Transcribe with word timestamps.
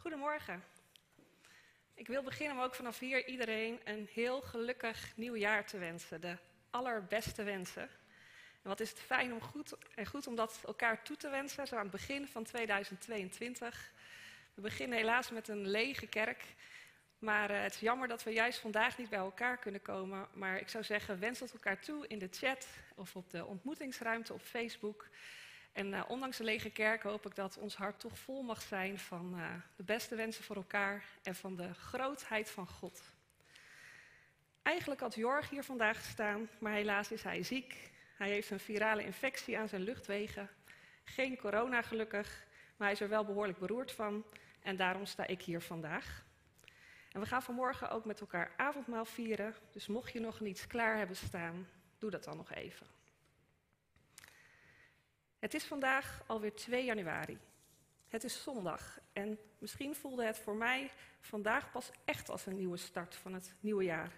Goedemorgen. 0.00 0.64
Ik 1.94 2.06
wil 2.06 2.22
beginnen 2.22 2.56
om 2.56 2.62
ook 2.62 2.74
vanaf 2.74 2.98
hier 2.98 3.26
iedereen 3.26 3.80
een 3.84 4.08
heel 4.12 4.40
gelukkig 4.40 5.12
nieuw 5.16 5.36
jaar 5.36 5.66
te 5.66 5.78
wensen. 5.78 6.20
De 6.20 6.36
allerbeste 6.70 7.42
wensen. 7.42 7.82
En 8.62 8.68
wat 8.68 8.80
is 8.80 8.90
het 8.90 8.98
fijn 8.98 9.32
om 9.32 9.40
goed, 9.40 9.76
en 9.94 10.06
goed 10.06 10.26
om 10.26 10.34
dat 10.34 10.60
elkaar 10.66 11.02
toe 11.02 11.16
te 11.16 11.28
wensen, 11.28 11.66
zo 11.66 11.74
aan 11.74 11.82
het 11.82 11.90
begin 11.90 12.28
van 12.28 12.44
2022. 12.44 13.92
We 14.54 14.60
beginnen 14.60 14.98
helaas 14.98 15.30
met 15.30 15.48
een 15.48 15.68
lege 15.68 16.06
kerk. 16.06 16.44
Maar 17.18 17.50
uh, 17.50 17.62
het 17.62 17.74
is 17.74 17.80
jammer 17.80 18.08
dat 18.08 18.22
we 18.22 18.30
juist 18.30 18.58
vandaag 18.58 18.98
niet 18.98 19.10
bij 19.10 19.18
elkaar 19.18 19.58
kunnen 19.58 19.82
komen. 19.82 20.28
Maar 20.32 20.60
ik 20.60 20.68
zou 20.68 20.84
zeggen, 20.84 21.20
wens 21.20 21.40
het 21.40 21.52
elkaar 21.52 21.80
toe 21.80 22.06
in 22.06 22.18
de 22.18 22.28
chat 22.30 22.66
of 22.94 23.16
op 23.16 23.30
de 23.30 23.44
ontmoetingsruimte 23.44 24.32
op 24.32 24.42
Facebook. 24.42 25.08
En 25.72 25.92
uh, 25.92 26.02
ondanks 26.08 26.36
de 26.36 26.44
lege 26.44 26.70
kerk 26.70 27.02
hoop 27.02 27.26
ik 27.26 27.34
dat 27.34 27.58
ons 27.58 27.76
hart 27.76 28.00
toch 28.00 28.18
vol 28.18 28.42
mag 28.42 28.62
zijn 28.62 28.98
van 28.98 29.34
uh, 29.38 29.54
de 29.76 29.82
beste 29.82 30.14
wensen 30.14 30.44
voor 30.44 30.56
elkaar 30.56 31.04
en 31.22 31.34
van 31.34 31.56
de 31.56 31.74
grootheid 31.74 32.50
van 32.50 32.66
God. 32.66 33.02
Eigenlijk 34.62 35.00
had 35.00 35.14
Jorg 35.14 35.50
hier 35.50 35.64
vandaag 35.64 35.96
gestaan, 35.96 36.48
maar 36.58 36.72
helaas 36.72 37.10
is 37.10 37.22
hij 37.22 37.42
ziek. 37.42 37.90
Hij 38.16 38.28
heeft 38.28 38.50
een 38.50 38.60
virale 38.60 39.04
infectie 39.04 39.58
aan 39.58 39.68
zijn 39.68 39.82
luchtwegen. 39.82 40.48
Geen 41.04 41.36
corona 41.36 41.82
gelukkig, 41.82 42.46
maar 42.76 42.86
hij 42.86 42.96
is 42.96 43.00
er 43.00 43.08
wel 43.08 43.24
behoorlijk 43.24 43.58
beroerd 43.58 43.92
van. 43.92 44.24
En 44.62 44.76
daarom 44.76 45.06
sta 45.06 45.26
ik 45.26 45.42
hier 45.42 45.60
vandaag. 45.60 46.24
En 47.12 47.20
we 47.20 47.26
gaan 47.26 47.42
vanmorgen 47.42 47.90
ook 47.90 48.04
met 48.04 48.20
elkaar 48.20 48.52
avondmaal 48.56 49.04
vieren. 49.04 49.54
Dus 49.72 49.86
mocht 49.86 50.12
je 50.12 50.20
nog 50.20 50.40
niets 50.40 50.66
klaar 50.66 50.96
hebben 50.96 51.16
staan, 51.16 51.68
doe 51.98 52.10
dat 52.10 52.24
dan 52.24 52.36
nog 52.36 52.52
even. 52.52 52.86
Het 55.40 55.54
is 55.54 55.64
vandaag 55.64 56.22
alweer 56.26 56.54
2 56.54 56.84
januari. 56.84 57.38
Het 58.08 58.24
is 58.24 58.42
zondag 58.42 58.98
en 59.12 59.38
misschien 59.58 59.94
voelde 59.94 60.24
het 60.24 60.38
voor 60.38 60.54
mij 60.54 60.90
vandaag 61.20 61.70
pas 61.70 61.90
echt 62.04 62.28
als 62.28 62.46
een 62.46 62.56
nieuwe 62.56 62.76
start 62.76 63.14
van 63.14 63.34
het 63.34 63.54
nieuwe 63.60 63.84
jaar. 63.84 64.12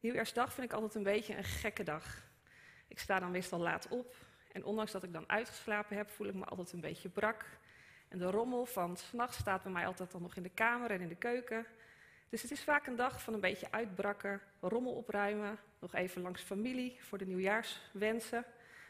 Nieuwjaarsdag 0.00 0.52
vind 0.52 0.66
ik 0.66 0.72
altijd 0.72 0.94
een 0.94 1.02
beetje 1.02 1.36
een 1.36 1.44
gekke 1.44 1.82
dag. 1.82 2.22
Ik 2.88 2.98
sta 2.98 3.18
dan 3.18 3.30
meestal 3.30 3.58
laat 3.58 3.88
op 3.88 4.14
en 4.52 4.64
ondanks 4.64 4.92
dat 4.92 5.02
ik 5.02 5.12
dan 5.12 5.28
uitgeslapen 5.28 5.96
heb, 5.96 6.10
voel 6.10 6.26
ik 6.26 6.34
me 6.34 6.44
altijd 6.44 6.72
een 6.72 6.80
beetje 6.80 7.08
brak. 7.08 7.44
En 8.08 8.18
de 8.18 8.30
rommel 8.30 8.66
van 8.66 8.96
s'nachts 8.96 9.38
staat 9.38 9.62
bij 9.62 9.72
mij 9.72 9.86
altijd 9.86 10.10
dan 10.10 10.22
nog 10.22 10.36
in 10.36 10.42
de 10.42 10.48
kamer 10.54 10.90
en 10.90 11.00
in 11.00 11.08
de 11.08 11.16
keuken. 11.16 11.66
Dus 12.28 12.42
het 12.42 12.50
is 12.50 12.64
vaak 12.64 12.86
een 12.86 12.96
dag 12.96 13.22
van 13.22 13.34
een 13.34 13.40
beetje 13.40 13.70
uitbrakken, 13.72 14.40
rommel 14.60 14.92
opruimen, 14.92 15.58
nog 15.78 15.94
even 15.94 16.22
langs 16.22 16.42
familie 16.42 16.96
voor 17.00 17.18
de 17.18 17.26
nieuwjaarswensen. 17.26 18.44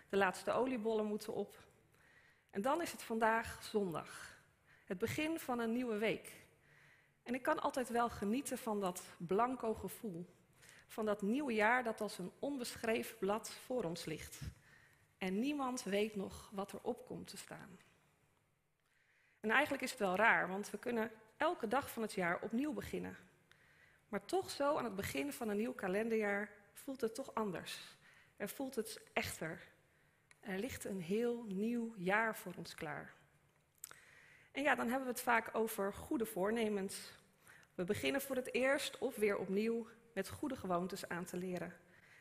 De 0.08 0.16
laatste 0.16 0.52
oliebollen 0.52 1.04
moeten 1.04 1.34
op. 1.34 1.56
En 2.50 2.62
dan 2.62 2.82
is 2.82 2.92
het 2.92 3.02
vandaag 3.02 3.62
zondag. 3.62 4.38
Het 4.84 4.98
begin 4.98 5.38
van 5.38 5.58
een 5.58 5.72
nieuwe 5.72 5.98
week. 5.98 6.32
En 7.22 7.34
ik 7.34 7.42
kan 7.42 7.60
altijd 7.60 7.88
wel 7.88 8.08
genieten 8.08 8.58
van 8.58 8.80
dat 8.80 9.02
blanco 9.16 9.74
gevoel. 9.74 10.26
Van 10.86 11.04
dat 11.04 11.22
nieuwe 11.22 11.52
jaar 11.52 11.84
dat 11.84 12.00
als 12.00 12.18
een 12.18 12.32
onbeschreven 12.38 13.18
blad 13.18 13.50
voor 13.50 13.84
ons 13.84 14.04
ligt. 14.04 14.40
En 15.18 15.38
niemand 15.38 15.82
weet 15.82 16.16
nog 16.16 16.50
wat 16.52 16.72
erop 16.72 17.06
komt 17.06 17.26
te 17.26 17.36
staan. 17.36 17.78
En 19.40 19.50
eigenlijk 19.50 19.82
is 19.82 19.90
het 19.90 20.00
wel 20.00 20.16
raar, 20.16 20.48
want 20.48 20.70
we 20.70 20.78
kunnen 20.78 21.10
elke 21.36 21.68
dag 21.68 21.90
van 21.90 22.02
het 22.02 22.12
jaar 22.12 22.40
opnieuw 22.40 22.72
beginnen. 22.72 23.16
Maar 24.08 24.24
toch 24.24 24.50
zo 24.50 24.76
aan 24.76 24.84
het 24.84 24.94
begin 24.94 25.32
van 25.32 25.48
een 25.48 25.56
nieuw 25.56 25.72
kalenderjaar 25.72 26.50
voelt 26.72 27.00
het 27.00 27.14
toch 27.14 27.34
anders. 27.34 27.96
Er 28.36 28.48
voelt 28.48 28.74
het 28.74 29.00
echter. 29.12 29.60
Er 30.48 30.58
ligt 30.58 30.84
een 30.84 31.00
heel 31.00 31.44
nieuw 31.48 31.94
jaar 31.96 32.36
voor 32.36 32.54
ons 32.56 32.74
klaar. 32.74 33.14
En 34.52 34.62
ja, 34.62 34.74
dan 34.74 34.88
hebben 34.88 35.06
we 35.06 35.12
het 35.12 35.22
vaak 35.22 35.50
over 35.52 35.94
goede 35.94 36.26
voornemens. 36.26 37.12
We 37.74 37.84
beginnen 37.84 38.20
voor 38.20 38.36
het 38.36 38.54
eerst 38.54 38.98
of 38.98 39.16
weer 39.16 39.36
opnieuw 39.36 39.88
met 40.14 40.28
goede 40.28 40.56
gewoontes 40.56 41.08
aan 41.08 41.24
te 41.24 41.36
leren. 41.36 41.74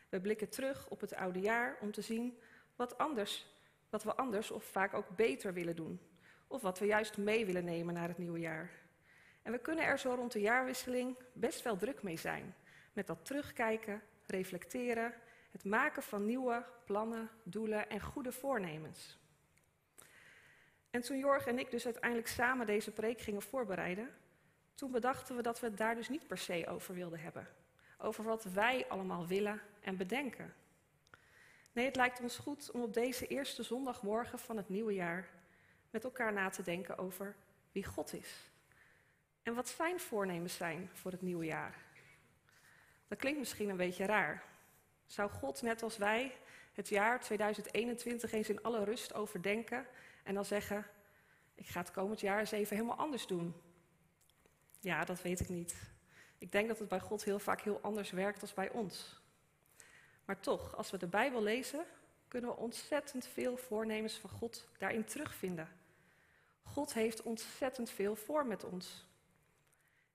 We 0.09 0.21
blikken 0.21 0.49
terug 0.49 0.89
op 0.89 1.01
het 1.01 1.15
oude 1.15 1.39
jaar 1.39 1.77
om 1.81 1.91
te 1.91 2.01
zien 2.01 2.39
wat, 2.75 2.97
anders, 2.97 3.45
wat 3.89 4.03
we 4.03 4.15
anders 4.15 4.51
of 4.51 4.63
vaak 4.63 4.94
ook 4.94 5.15
beter 5.15 5.53
willen 5.53 5.75
doen. 5.75 5.99
Of 6.47 6.61
wat 6.61 6.79
we 6.79 6.85
juist 6.85 7.17
mee 7.17 7.45
willen 7.45 7.65
nemen 7.65 7.94
naar 7.94 8.07
het 8.07 8.17
nieuwe 8.17 8.39
jaar. 8.39 8.71
En 9.41 9.51
we 9.51 9.59
kunnen 9.59 9.85
er 9.85 9.99
zo 9.99 10.13
rond 10.13 10.31
de 10.31 10.41
jaarwisseling 10.41 11.15
best 11.33 11.61
wel 11.61 11.77
druk 11.77 12.03
mee 12.03 12.17
zijn. 12.17 12.55
Met 12.94 13.07
dat 13.07 13.25
terugkijken, 13.25 14.01
reflecteren, 14.25 15.13
het 15.51 15.63
maken 15.63 16.03
van 16.03 16.25
nieuwe 16.25 16.65
plannen, 16.85 17.29
doelen 17.43 17.89
en 17.89 18.01
goede 18.01 18.31
voornemens. 18.31 19.17
En 20.89 21.01
toen 21.01 21.17
Jorg 21.17 21.45
en 21.45 21.59
ik 21.59 21.71
dus 21.71 21.85
uiteindelijk 21.85 22.27
samen 22.27 22.65
deze 22.65 22.91
preek 22.91 23.21
gingen 23.21 23.41
voorbereiden, 23.41 24.09
toen 24.75 24.91
bedachten 24.91 25.35
we 25.35 25.41
dat 25.41 25.59
we 25.59 25.67
het 25.67 25.77
daar 25.77 25.95
dus 25.95 26.09
niet 26.09 26.27
per 26.27 26.37
se 26.37 26.67
over 26.67 26.93
wilden 26.93 27.19
hebben. 27.19 27.47
Over 27.97 28.23
wat 28.23 28.43
wij 28.43 28.85
allemaal 28.87 29.27
willen 29.27 29.61
en 29.81 29.97
bedenken. 29.97 30.53
Nee, 31.71 31.85
het 31.85 31.95
lijkt 31.95 32.19
ons 32.19 32.37
goed 32.37 32.71
om 32.71 32.81
op 32.81 32.93
deze 32.93 33.27
eerste 33.27 33.63
zondagmorgen 33.63 34.39
van 34.39 34.57
het 34.57 34.69
nieuwe 34.69 34.93
jaar 34.93 35.29
met 35.89 36.03
elkaar 36.03 36.33
na 36.33 36.49
te 36.49 36.63
denken 36.63 36.97
over 36.97 37.35
wie 37.71 37.85
God 37.85 38.13
is. 38.13 38.49
En 39.43 39.53
wat 39.53 39.69
zijn 39.69 39.99
voornemens 39.99 40.55
zijn 40.55 40.89
voor 40.93 41.11
het 41.11 41.21
nieuwe 41.21 41.45
jaar. 41.45 41.75
Dat 43.07 43.17
klinkt 43.17 43.39
misschien 43.39 43.69
een 43.69 43.77
beetje 43.77 44.05
raar. 44.05 44.43
Zou 45.07 45.29
God, 45.29 45.62
net 45.62 45.84
als 45.84 45.97
wij, 45.97 46.38
het 46.73 46.88
jaar 46.90 47.19
2021 47.19 48.31
eens 48.31 48.50
in 48.50 48.63
alle 48.63 48.84
rust 48.84 49.13
overdenken 49.13 49.88
en 50.23 50.34
dan 50.34 50.45
zeggen: 50.45 50.85
Ik 51.56 51.68
ga 51.68 51.79
het 51.79 51.91
komend 51.91 52.19
jaar 52.19 52.40
eens 52.40 52.51
even 52.51 52.75
helemaal 52.75 52.97
anders 52.97 53.28
doen? 53.28 53.56
Ja, 54.79 55.03
dat 55.03 55.22
weet 55.22 55.40
ik 55.40 55.50
niet. 55.50 55.75
Ik 56.38 56.51
denk 56.51 56.68
dat 56.68 56.79
het 56.79 56.88
bij 56.88 57.00
God 57.00 57.23
heel 57.23 57.40
vaak 57.40 57.62
heel 57.62 57.79
anders 57.81 58.12
werkt 58.12 58.41
als 58.41 58.53
bij 58.53 58.69
ons. 58.69 59.22
Maar 60.25 60.40
toch, 60.40 60.75
als 60.75 60.91
we 60.91 60.97
de 60.97 61.07
Bijbel 61.07 61.44
lezen, 61.44 61.85
kunnen 62.28 62.50
we 62.50 62.56
ontzettend 62.56 63.28
veel 63.28 63.57
voornemens 63.57 64.18
van 64.18 64.29
God 64.29 64.68
daarin 64.78 65.06
terugvinden. 65.06 65.69
God 66.63 66.94
heeft 66.94 67.22
ontzettend 67.22 67.89
veel 67.89 68.16
voor 68.16 68.45
met 68.45 68.63
ons. 68.63 69.06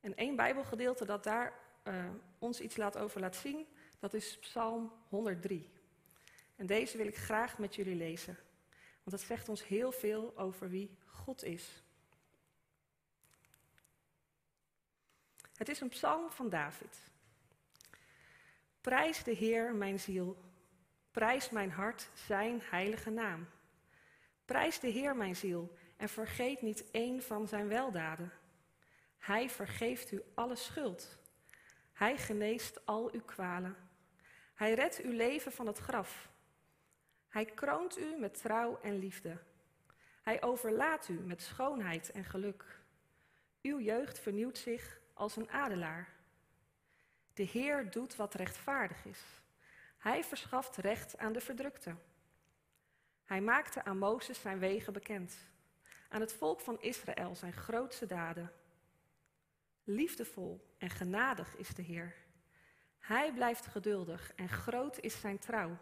En 0.01 0.17
één 0.17 0.37
Bijbelgedeelte 0.37 1.05
dat 1.05 1.25
daar 1.25 1.53
uh, 1.85 2.05
ons 2.39 2.61
iets 2.61 2.77
laat 2.77 2.97
over 2.97 3.21
laat 3.21 3.37
zien, 3.37 3.67
dat 4.03 4.15
is 4.15 4.39
Psalm 4.39 4.93
103. 5.09 5.71
En 6.57 6.67
deze 6.67 6.97
wil 6.97 7.07
ik 7.07 7.17
graag 7.17 7.59
met 7.59 7.75
jullie 7.75 7.95
lezen, 7.95 8.39
want 9.03 9.17
het 9.17 9.21
zegt 9.21 9.49
ons 9.49 9.67
heel 9.67 9.93
veel 9.93 10.33
over 10.37 10.71
wie 10.71 10.97
God 11.07 11.45
is. 11.45 11.83
Het 15.55 15.69
is 15.69 15.81
een 15.81 15.89
psalm 15.89 16.31
van 16.31 16.49
David. 16.49 16.99
Prijs 18.81 19.25
de 19.25 19.33
Heer, 19.33 19.75
mijn 19.75 20.01
ziel. 20.01 20.45
Prijs 21.11 21.51
mijn 21.51 21.71
hart, 21.71 22.09
zijn 22.15 22.61
heilige 22.63 23.11
naam. 23.11 23.49
Prijs 24.45 24.81
de 24.81 24.89
Heer, 24.89 25.17
mijn 25.17 25.37
ziel, 25.37 25.77
en 25.97 26.09
vergeet 26.09 26.63
niet 26.63 26.91
één 26.91 27.23
van 27.23 27.49
zijn 27.49 27.69
weldaden. 27.69 28.33
Hij 29.19 29.51
vergeeft 29.51 30.13
u 30.13 30.23
alle 30.35 30.57
schuld. 30.57 31.19
Hij 31.93 32.19
geneest 32.19 32.87
al 32.87 33.13
uw 33.13 33.25
kwalen. 33.25 33.91
Hij 34.63 34.75
redt 34.75 35.01
uw 35.01 35.13
leven 35.13 35.53
van 35.53 35.67
het 35.67 35.79
graf. 35.79 36.31
Hij 37.29 37.45
kroont 37.45 37.99
u 37.99 38.17
met 38.19 38.41
trouw 38.41 38.79
en 38.83 38.99
liefde. 38.99 39.39
Hij 40.23 40.43
overlaat 40.43 41.09
u 41.09 41.13
met 41.13 41.43
schoonheid 41.43 42.11
en 42.11 42.25
geluk. 42.25 42.65
Uw 43.63 43.81
jeugd 43.81 44.19
vernieuwt 44.19 44.59
zich 44.59 45.01
als 45.15 45.37
een 45.37 45.51
adelaar. 45.51 46.09
De 47.35 47.43
Heer 47.43 47.91
doet 47.91 48.17
wat 48.17 48.35
rechtvaardig 48.35 49.05
is. 49.05 49.23
Hij 49.99 50.25
verschaft 50.25 50.77
recht 50.77 51.19
aan 51.19 51.33
de 51.33 51.41
verdrukte. 51.41 51.95
Hij 53.25 53.41
maakte 53.41 53.85
aan 53.85 53.99
Mozes 53.99 54.41
zijn 54.41 54.59
wegen 54.59 54.93
bekend, 54.93 55.37
aan 56.09 56.21
het 56.21 56.33
volk 56.33 56.61
van 56.61 56.81
Israël 56.81 57.35
zijn 57.35 57.53
grootste 57.53 58.07
daden. 58.07 58.53
Liefdevol 59.85 60.75
en 60.79 60.91
genadig 60.91 61.57
is 61.57 61.69
de 61.69 61.83
Heer. 61.83 62.22
Hij 63.03 63.33
blijft 63.33 63.67
geduldig 63.67 64.33
en 64.35 64.49
groot 64.49 64.99
is 65.01 65.21
zijn 65.21 65.39
trouw. 65.39 65.77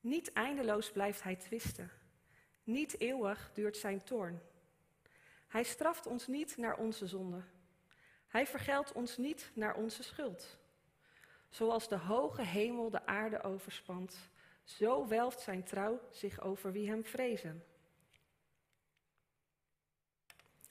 Niet 0.00 0.32
eindeloos 0.32 0.90
blijft 0.92 1.22
hij 1.22 1.36
twisten. 1.36 1.90
Niet 2.64 3.00
eeuwig 3.00 3.50
duurt 3.54 3.76
zijn 3.76 4.04
toorn. 4.04 4.40
Hij 5.48 5.62
straft 5.62 6.06
ons 6.06 6.26
niet 6.26 6.56
naar 6.56 6.76
onze 6.76 7.06
zonde. 7.06 7.42
Hij 8.28 8.46
vergeldt 8.46 8.92
ons 8.92 9.16
niet 9.16 9.50
naar 9.54 9.74
onze 9.74 10.02
schuld. 10.02 10.58
Zoals 11.48 11.88
de 11.88 11.96
hoge 11.96 12.42
hemel 12.42 12.90
de 12.90 13.06
aarde 13.06 13.42
overspant, 13.42 14.16
zo 14.64 15.06
welft 15.06 15.40
zijn 15.40 15.64
trouw 15.64 16.00
zich 16.10 16.40
over 16.40 16.72
wie 16.72 16.88
hem 16.88 17.04
vrezen. 17.04 17.64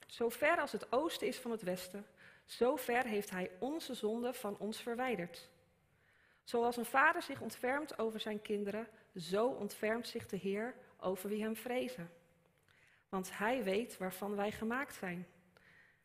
Zo 0.06 0.28
ver 0.28 0.60
als 0.60 0.72
het 0.72 0.92
oosten 0.92 1.26
is 1.26 1.38
van 1.38 1.50
het 1.50 1.62
westen, 1.62 2.06
zo 2.44 2.76
ver 2.76 3.06
heeft 3.06 3.30
hij 3.30 3.50
onze 3.58 3.94
zonde 3.94 4.32
van 4.32 4.58
ons 4.58 4.80
verwijderd. 4.80 5.50
Zoals 6.44 6.76
een 6.76 6.84
vader 6.84 7.22
zich 7.22 7.40
ontfermt 7.40 7.98
over 7.98 8.20
zijn 8.20 8.42
kinderen, 8.42 8.88
zo 9.16 9.46
ontfermt 9.46 10.08
zich 10.08 10.26
de 10.26 10.36
Heer 10.36 10.74
over 10.96 11.28
wie 11.28 11.42
hem 11.42 11.56
vrezen. 11.56 12.10
Want 13.08 13.38
hij 13.38 13.64
weet 13.64 13.96
waarvan 13.96 14.36
wij 14.36 14.52
gemaakt 14.52 14.94
zijn. 14.94 15.26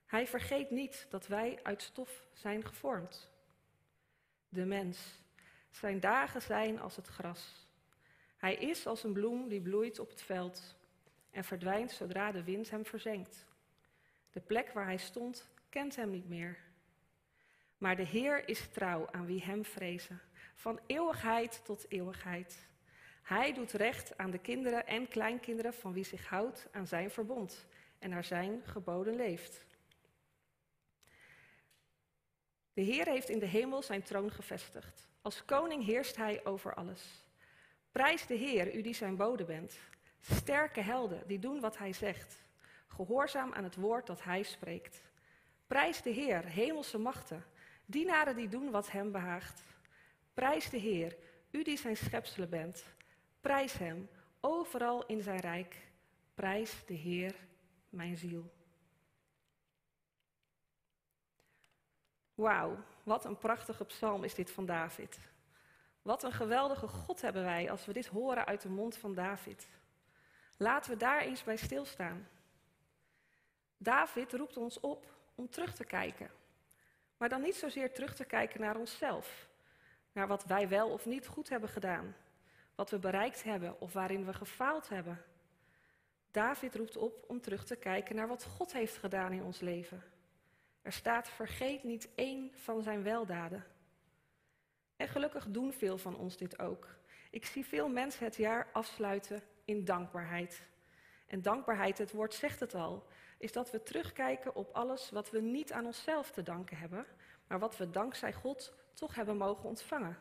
Hij 0.05 0.27
vergeet 0.27 0.69
niet 0.69 1.07
dat 1.09 1.27
wij 1.27 1.59
uit 1.63 1.81
stof 1.81 2.27
zijn 2.33 2.65
gevormd. 2.65 3.31
De 4.49 4.65
mens. 4.65 5.21
Zijn 5.71 5.99
dagen 5.99 6.41
zijn 6.41 6.79
als 6.79 6.95
het 6.95 7.07
gras. 7.07 7.67
Hij 8.37 8.55
is 8.55 8.87
als 8.87 9.03
een 9.03 9.13
bloem 9.13 9.47
die 9.47 9.61
bloeit 9.61 9.99
op 9.99 10.09
het 10.09 10.21
veld 10.21 10.75
en 11.31 11.43
verdwijnt 11.43 11.91
zodra 11.91 12.31
de 12.31 12.43
wind 12.43 12.69
hem 12.69 12.85
verzenkt. 12.85 13.45
De 14.31 14.39
plek 14.39 14.71
waar 14.73 14.85
hij 14.85 14.97
stond 14.97 15.49
kent 15.69 15.95
hem 15.95 16.09
niet 16.09 16.29
meer. 16.29 16.57
Maar 17.77 17.95
de 17.95 18.05
Heer 18.05 18.47
is 18.47 18.67
trouw 18.67 19.07
aan 19.11 19.25
wie 19.25 19.43
hem 19.43 19.65
vrezen, 19.65 20.21
van 20.55 20.79
eeuwigheid 20.85 21.61
tot 21.65 21.85
eeuwigheid. 21.89 22.67
Hij 23.21 23.53
doet 23.53 23.71
recht 23.71 24.17
aan 24.17 24.31
de 24.31 24.39
kinderen 24.39 24.87
en 24.87 25.07
kleinkinderen 25.07 25.73
van 25.73 25.93
wie 25.93 26.03
zich 26.03 26.27
houdt 26.27 26.67
aan 26.71 26.87
zijn 26.87 27.11
verbond 27.11 27.67
en 27.99 28.09
naar 28.09 28.23
zijn 28.23 28.61
geboden 28.65 29.15
leeft. 29.15 29.65
De 32.73 32.81
Heer 32.81 33.07
heeft 33.07 33.29
in 33.29 33.39
de 33.39 33.45
hemel 33.45 33.81
zijn 33.81 34.03
troon 34.03 34.31
gevestigd. 34.31 35.07
Als 35.21 35.45
koning 35.45 35.85
heerst 35.85 36.15
hij 36.15 36.45
over 36.45 36.73
alles. 36.73 37.25
Prijs 37.91 38.25
de 38.25 38.35
Heer, 38.35 38.75
u 38.75 38.81
die 38.81 38.93
zijn 38.93 39.15
bode 39.15 39.45
bent. 39.45 39.79
Sterke 40.19 40.81
helden 40.81 41.27
die 41.27 41.39
doen 41.39 41.59
wat 41.59 41.77
hij 41.77 41.93
zegt. 41.93 42.43
Gehoorzaam 42.87 43.53
aan 43.53 43.63
het 43.63 43.75
woord 43.75 44.07
dat 44.07 44.23
hij 44.23 44.43
spreekt. 44.43 45.08
Prijs 45.69 46.01
de 46.01 46.09
Heer, 46.09 46.45
hemelse 46.45 46.97
machten. 46.97 47.45
Dienaren 47.85 48.35
die 48.35 48.47
doen 48.47 48.71
wat 48.71 48.91
hem 48.91 49.11
behaagt. 49.11 49.63
Prijs 50.33 50.69
de 50.69 50.77
Heer, 50.77 51.15
u 51.51 51.63
die 51.63 51.77
zijn 51.77 51.97
schepselen 51.97 52.49
bent. 52.49 52.83
Prijs 53.41 53.73
hem, 53.73 54.09
overal 54.39 55.05
in 55.05 55.21
zijn 55.21 55.39
rijk. 55.39 55.75
Prijs 56.33 56.85
de 56.85 56.93
Heer, 56.93 57.35
mijn 57.89 58.17
ziel. 58.17 58.51
Wauw, 62.35 62.77
wat 63.03 63.25
een 63.25 63.37
prachtige 63.37 63.85
psalm 63.85 64.23
is 64.23 64.33
dit 64.33 64.51
van 64.51 64.65
David. 64.65 65.19
Wat 66.01 66.23
een 66.23 66.33
geweldige 66.33 66.87
God 66.87 67.21
hebben 67.21 67.43
wij 67.43 67.71
als 67.71 67.85
we 67.85 67.93
dit 67.93 68.07
horen 68.07 68.45
uit 68.45 68.61
de 68.61 68.69
mond 68.69 68.97
van 68.97 69.13
David. 69.13 69.67
Laten 70.57 70.91
we 70.91 70.97
daar 70.97 71.21
eens 71.21 71.43
bij 71.43 71.57
stilstaan. 71.57 72.27
David 73.77 74.33
roept 74.33 74.57
ons 74.57 74.79
op 74.79 75.17
om 75.39 75.49
terug 75.49 75.75
te 75.75 75.85
kijken. 75.85 76.31
Maar 77.17 77.29
dan 77.29 77.41
niet 77.41 77.55
zozeer 77.55 77.93
terug 77.93 78.15
te 78.15 78.25
kijken 78.25 78.61
naar 78.61 78.77
onszelf, 78.77 79.47
naar 80.11 80.27
wat 80.27 80.45
wij 80.45 80.69
wel 80.69 80.89
of 80.89 81.05
niet 81.05 81.27
goed 81.27 81.49
hebben 81.49 81.69
gedaan, 81.69 82.15
wat 82.75 82.89
we 82.89 82.99
bereikt 82.99 83.43
hebben 83.43 83.81
of 83.81 83.93
waarin 83.93 84.25
we 84.25 84.33
gefaald 84.33 84.89
hebben. 84.89 85.21
David 86.31 86.75
roept 86.75 86.97
op 86.97 87.23
om 87.27 87.41
terug 87.41 87.65
te 87.65 87.75
kijken 87.75 88.15
naar 88.15 88.27
wat 88.27 88.43
God 88.43 88.73
heeft 88.73 88.97
gedaan 88.97 89.31
in 89.31 89.43
ons 89.43 89.59
leven. 89.59 90.03
Er 90.81 90.91
staat: 90.91 91.29
vergeet 91.29 91.83
niet 91.83 92.09
één 92.15 92.51
van 92.55 92.81
zijn 92.81 93.03
weldaden. 93.03 93.65
En 94.95 95.07
gelukkig 95.07 95.47
doen 95.47 95.73
veel 95.73 95.97
van 95.97 96.17
ons 96.17 96.37
dit 96.37 96.59
ook. 96.59 96.87
Ik 97.31 97.45
zie 97.45 97.65
veel 97.65 97.89
mensen 97.89 98.25
het 98.25 98.35
jaar 98.35 98.67
afsluiten 98.73 99.41
in 99.65 99.85
dankbaarheid. 99.85 100.67
En 101.27 101.41
dankbaarheid, 101.41 101.97
het 101.97 102.11
woord 102.11 102.33
zegt 102.33 102.59
het 102.59 102.75
al, 102.75 103.07
is 103.39 103.51
dat 103.51 103.71
we 103.71 103.83
terugkijken 103.83 104.55
op 104.55 104.69
alles 104.73 105.09
wat 105.09 105.29
we 105.29 105.41
niet 105.41 105.71
aan 105.71 105.85
onszelf 105.85 106.31
te 106.31 106.43
danken 106.43 106.77
hebben, 106.77 107.05
maar 107.47 107.59
wat 107.59 107.77
we 107.77 107.89
dankzij 107.89 108.33
God 108.33 108.73
toch 108.93 109.15
hebben 109.15 109.37
mogen 109.37 109.69
ontvangen. 109.69 110.17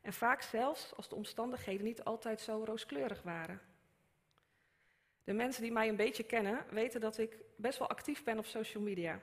En 0.00 0.12
vaak 0.12 0.42
zelfs 0.42 0.96
als 0.96 1.08
de 1.08 1.14
omstandigheden 1.14 1.84
niet 1.84 2.04
altijd 2.04 2.40
zo 2.40 2.64
rooskleurig 2.64 3.22
waren. 3.22 3.60
De 5.24 5.32
mensen 5.32 5.62
die 5.62 5.72
mij 5.72 5.88
een 5.88 5.96
beetje 5.96 6.22
kennen 6.22 6.64
weten 6.70 7.00
dat 7.00 7.18
ik 7.18 7.36
best 7.56 7.78
wel 7.78 7.88
actief 7.88 8.24
ben 8.24 8.38
op 8.38 8.46
social 8.46 8.82
media. 8.82 9.20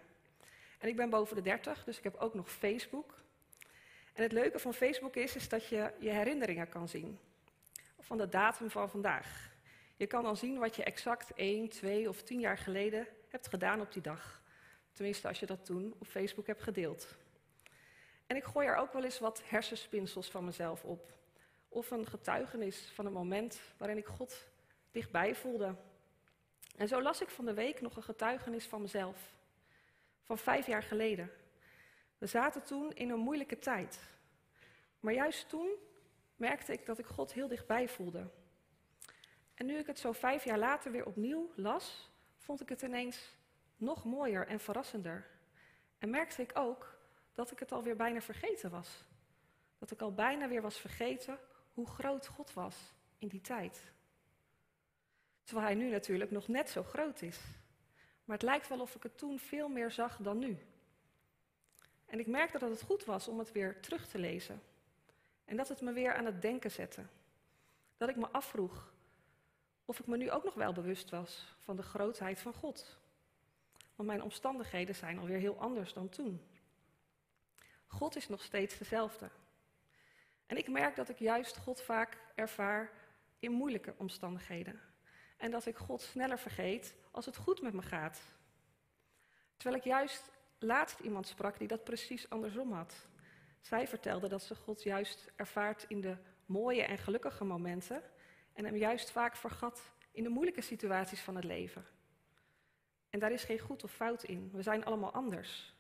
En 0.78 0.88
ik 0.88 0.96
ben 0.96 1.10
boven 1.10 1.36
de 1.36 1.42
30, 1.42 1.84
dus 1.84 1.98
ik 1.98 2.04
heb 2.04 2.16
ook 2.16 2.34
nog 2.34 2.52
Facebook. 2.52 3.14
En 4.14 4.24
het 4.24 4.32
leuke 4.32 4.60
van 4.60 4.74
Facebook 4.74 5.16
is, 5.16 5.36
is 5.36 5.50
dat 5.50 5.68
je 5.68 5.94
je 6.00 6.10
herinneringen 6.10 6.70
kan 6.70 6.88
zien. 6.88 7.20
Van 8.00 8.18
de 8.18 8.30
datum 8.30 8.70
van 8.70 8.90
vandaag. 8.90 9.52
Je 10.00 10.08
kan 10.08 10.24
dan 10.24 10.38
zien 10.38 10.60
wat 10.60 10.76
je 10.76 10.84
exact 10.84 11.34
1, 11.34 11.70
2 11.70 12.10
of 12.10 12.24
10 12.24 12.40
jaar 12.40 12.58
geleden 12.58 13.08
hebt 13.28 13.48
gedaan 13.48 13.82
op 13.82 13.94
die 13.94 14.02
dag. 14.02 14.42
Tenminste, 14.94 15.28
als 15.28 15.40
je 15.40 15.46
dat 15.46 15.66
toen 15.66 15.94
op 16.00 16.08
Facebook 16.08 16.48
hebt 16.48 16.62
gedeeld. 16.62 17.16
En 18.28 18.36
ik 18.36 18.44
gooi 18.44 18.68
er 18.68 18.76
ook 18.76 18.94
wel 18.94 19.04
eens 19.04 19.20
wat 19.20 19.42
hersenspinsels 19.46 20.30
van 20.30 20.46
mezelf 20.46 20.84
op. 20.84 21.08
Of 21.70 21.92
een 21.92 22.08
getuigenis 22.08 22.92
van 22.94 23.06
een 23.06 23.14
moment 23.14 23.62
waarin 23.78 23.98
ik 23.98 24.06
God 24.06 24.48
dichtbij 24.92 25.36
voelde. 25.36 25.76
En 26.76 26.88
zo 26.88 27.02
las 27.02 27.22
ik 27.22 27.30
van 27.30 27.46
de 27.46 27.54
week 27.54 27.82
nog 27.82 27.96
een 27.96 28.04
getuigenis 28.04 28.66
van 28.66 28.82
mezelf. 28.82 29.34
Van 30.24 30.38
vijf 30.38 30.66
jaar 30.66 30.84
geleden. 30.84 31.32
We 32.18 32.26
zaten 32.26 32.64
toen 32.64 32.94
in 32.94 33.10
een 33.10 33.20
moeilijke 33.20 33.60
tijd. 33.60 34.00
Maar 35.00 35.14
juist 35.14 35.50
toen 35.50 35.70
merkte 36.36 36.74
ik 36.74 36.86
dat 36.86 37.00
ik 37.00 37.06
God 37.06 37.34
heel 37.34 37.48
dichtbij 37.48 37.88
voelde. 37.88 38.30
En 39.60 39.66
nu 39.66 39.78
ik 39.78 39.88
het 39.88 40.00
zo 40.00 40.12
vijf 40.12 40.44
jaar 40.44 40.58
later 40.58 40.92
weer 40.92 41.06
opnieuw 41.06 41.52
las, 41.56 42.10
vond 42.38 42.62
ik 42.62 42.70
het 42.70 42.82
ineens 42.82 43.36
nog 43.78 44.06
mooier 44.06 44.48
en 44.48 44.60
verrassender. 44.60 45.26
En 45.98 46.10
merkte 46.10 46.42
ik 46.42 46.52
ook 46.54 46.98
dat 47.34 47.52
ik 47.52 47.60
het 47.60 47.72
alweer 47.72 47.96
bijna 47.96 48.22
vergeten 48.22 48.70
was. 48.70 49.04
Dat 49.78 49.92
ik 49.92 50.02
al 50.02 50.14
bijna 50.14 50.48
weer 50.48 50.62
was 50.62 50.78
vergeten 50.78 51.40
hoe 51.74 51.88
groot 51.88 52.28
God 52.28 52.54
was 52.54 52.76
in 53.18 53.28
die 53.28 53.42
tijd. 53.42 53.84
Terwijl 55.44 55.68
hij 55.68 55.76
nu 55.76 55.90
natuurlijk 55.90 56.32
nog 56.32 56.48
net 56.48 56.70
zo 56.70 56.84
groot 56.84 57.22
is. 57.22 57.40
Maar 58.24 58.36
het 58.38 58.46
lijkt 58.46 58.68
wel 58.68 58.82
of 58.82 58.96
ik 58.96 59.04
het 59.04 59.18
toen 59.18 59.40
veel 59.40 59.70
meer 59.70 59.92
zag 59.92 60.18
dan 60.18 60.40
nu. 60.40 60.58
En 62.06 62.20
ik 62.20 62.28
merkte 62.28 62.58
dat 62.60 62.70
het 62.70 62.82
goed 62.82 63.06
was 63.06 63.28
om 63.28 63.40
het 63.40 63.52
weer 63.52 63.80
terug 63.80 64.08
te 64.08 64.18
lezen. 64.18 64.62
En 65.46 65.58
dat 65.58 65.68
het 65.68 65.82
me 65.82 65.94
weer 65.94 66.14
aan 66.14 66.26
het 66.26 66.42
denken 66.42 66.72
zette. 66.72 67.04
Dat 67.98 68.10
ik 68.10 68.16
me 68.16 68.28
afvroeg 68.28 68.98
of 69.90 70.00
ik 70.00 70.08
me 70.08 70.18
nu 70.18 70.32
ook 70.32 70.44
nog 70.44 70.54
wel 70.54 70.74
bewust 70.74 71.10
was 71.10 71.56
van 71.60 71.76
de 71.76 71.82
grootheid 71.82 72.40
van 72.40 72.54
God. 72.54 72.98
Want 73.96 74.10
mijn 74.10 74.24
omstandigheden 74.24 74.96
zijn 74.96 75.20
alweer 75.20 75.38
heel 75.38 75.60
anders 75.60 75.94
dan 75.94 76.10
toen. 76.10 76.42
God 77.88 78.16
is 78.16 78.28
nog 78.28 78.44
steeds 78.44 78.78
dezelfde. 78.78 79.30
En 80.46 80.58
ik 80.58 80.68
merk 80.68 80.96
dat 80.96 81.10
ik 81.10 81.20
juist 81.20 81.58
God 81.58 81.82
vaak 81.82 82.18
ervaar 82.36 82.92
in 83.40 83.52
moeilijke 83.52 83.94
omstandigheden. 83.98 84.82
En 85.38 85.52
dat 85.52 85.66
ik 85.66 85.78
God 85.78 86.02
sneller 86.02 86.40
vergeet 86.40 86.96
als 87.12 87.26
het 87.26 87.38
goed 87.38 87.62
met 87.62 87.74
me 87.74 87.82
gaat. 87.82 88.22
Terwijl 89.58 89.82
ik 89.82 89.88
juist 89.88 90.32
laatst 90.60 91.00
iemand 91.00 91.28
sprak 91.28 91.58
die 91.58 91.68
dat 91.68 91.84
precies 91.84 92.30
andersom 92.30 92.74
had. 92.74 93.08
Zij 93.62 93.88
vertelde 93.88 94.28
dat 94.28 94.44
ze 94.44 94.56
God 94.56 94.84
juist 94.84 95.32
ervaart 95.36 95.86
in 95.88 96.02
de 96.02 96.18
mooie 96.46 96.84
en 96.84 96.98
gelukkige 96.98 97.44
momenten 97.44 98.04
en 98.60 98.66
hem 98.66 98.76
juist 98.76 99.12
vaak 99.12 99.36
vergat 99.36 99.82
in 100.12 100.24
de 100.24 100.30
moeilijke 100.30 100.62
situaties 100.62 101.22
van 101.22 101.36
het 101.36 101.44
leven. 101.44 101.86
En 103.10 103.20
daar 103.20 103.32
is 103.32 103.44
geen 103.44 103.60
goed 103.60 103.84
of 103.84 103.92
fout 103.92 104.24
in. 104.24 104.50
We 104.54 104.62
zijn 104.62 104.86
allemaal 104.86 105.12
anders. 105.12 105.74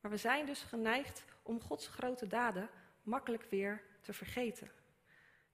Maar 0.00 0.10
we 0.10 0.16
zijn 0.16 0.46
dus 0.46 0.62
geneigd 0.62 1.24
om 1.42 1.60
Gods 1.60 1.88
grote 1.88 2.26
daden 2.26 2.68
makkelijk 3.02 3.44
weer 3.50 3.82
te 4.00 4.12
vergeten. 4.12 4.70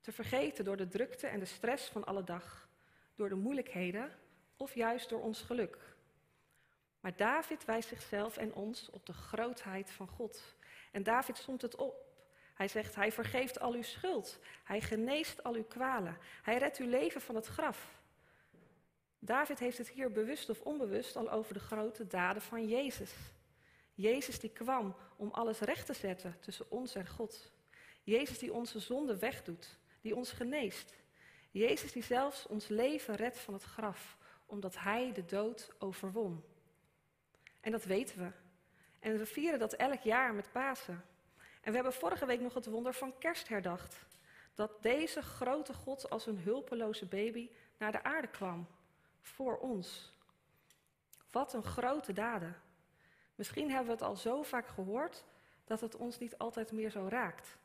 Te 0.00 0.12
vergeten 0.12 0.64
door 0.64 0.76
de 0.76 0.88
drukte 0.88 1.26
en 1.26 1.38
de 1.38 1.44
stress 1.44 1.88
van 1.88 2.04
alle 2.04 2.24
dag, 2.24 2.68
door 3.14 3.28
de 3.28 3.34
moeilijkheden 3.34 4.10
of 4.56 4.74
juist 4.74 5.08
door 5.08 5.22
ons 5.22 5.42
geluk. 5.42 5.78
Maar 7.00 7.16
David 7.16 7.64
wijst 7.64 7.88
zichzelf 7.88 8.36
en 8.36 8.54
ons 8.54 8.90
op 8.90 9.06
de 9.06 9.12
grootheid 9.12 9.90
van 9.90 10.08
God. 10.08 10.56
En 10.92 11.02
David 11.02 11.36
stond 11.36 11.62
het 11.62 11.76
op. 11.76 12.09
Hij 12.60 12.68
zegt, 12.68 12.94
hij 12.94 13.12
vergeeft 13.12 13.60
al 13.60 13.72
uw 13.72 13.82
schuld. 13.82 14.38
Hij 14.64 14.80
geneest 14.80 15.42
al 15.42 15.54
uw 15.54 15.64
kwalen. 15.64 16.18
Hij 16.42 16.58
redt 16.58 16.78
uw 16.78 16.88
leven 16.88 17.20
van 17.20 17.34
het 17.34 17.46
graf. 17.46 18.00
David 19.18 19.58
heeft 19.58 19.78
het 19.78 19.88
hier 19.88 20.12
bewust 20.12 20.48
of 20.50 20.60
onbewust 20.60 21.16
al 21.16 21.30
over 21.30 21.54
de 21.54 21.60
grote 21.60 22.06
daden 22.06 22.42
van 22.42 22.68
Jezus. 22.68 23.12
Jezus 23.94 24.40
die 24.40 24.50
kwam 24.50 24.96
om 25.16 25.30
alles 25.30 25.60
recht 25.60 25.86
te 25.86 25.92
zetten 25.92 26.36
tussen 26.40 26.70
ons 26.70 26.94
en 26.94 27.08
God. 27.08 27.52
Jezus 28.02 28.38
die 28.38 28.52
onze 28.52 28.80
zonde 28.80 29.18
wegdoet, 29.18 29.78
die 30.00 30.16
ons 30.16 30.32
geneest. 30.32 30.94
Jezus 31.50 31.92
die 31.92 32.02
zelfs 32.02 32.46
ons 32.46 32.68
leven 32.68 33.14
redt 33.14 33.38
van 33.38 33.54
het 33.54 33.64
graf, 33.64 34.16
omdat 34.46 34.78
Hij 34.78 35.12
de 35.12 35.24
dood 35.24 35.74
overwon. 35.78 36.44
En 37.60 37.72
dat 37.72 37.84
weten 37.84 38.18
we. 38.18 38.30
En 38.98 39.18
we 39.18 39.26
vieren 39.26 39.58
dat 39.58 39.72
elk 39.72 40.00
jaar 40.00 40.34
met 40.34 40.52
Pasen. 40.52 41.04
En 41.60 41.68
we 41.68 41.74
hebben 41.74 41.92
vorige 41.92 42.26
week 42.26 42.40
nog 42.40 42.54
het 42.54 42.66
wonder 42.66 42.94
van 42.94 43.18
kerst 43.18 43.48
herdacht. 43.48 43.98
Dat 44.54 44.82
deze 44.82 45.22
grote 45.22 45.74
God 45.74 46.10
als 46.10 46.26
een 46.26 46.38
hulpeloze 46.38 47.06
baby 47.06 47.50
naar 47.78 47.92
de 47.92 48.02
aarde 48.02 48.28
kwam. 48.28 48.66
Voor 49.20 49.58
ons. 49.58 50.12
Wat 51.30 51.52
een 51.52 51.64
grote 51.64 52.12
daden. 52.12 52.56
Misschien 53.34 53.68
hebben 53.68 53.86
we 53.86 53.92
het 53.92 54.02
al 54.02 54.16
zo 54.16 54.42
vaak 54.42 54.66
gehoord 54.66 55.24
dat 55.64 55.80
het 55.80 55.96
ons 55.96 56.18
niet 56.18 56.38
altijd 56.38 56.72
meer 56.72 56.90
zo 56.90 57.06
raakt. 57.08 57.56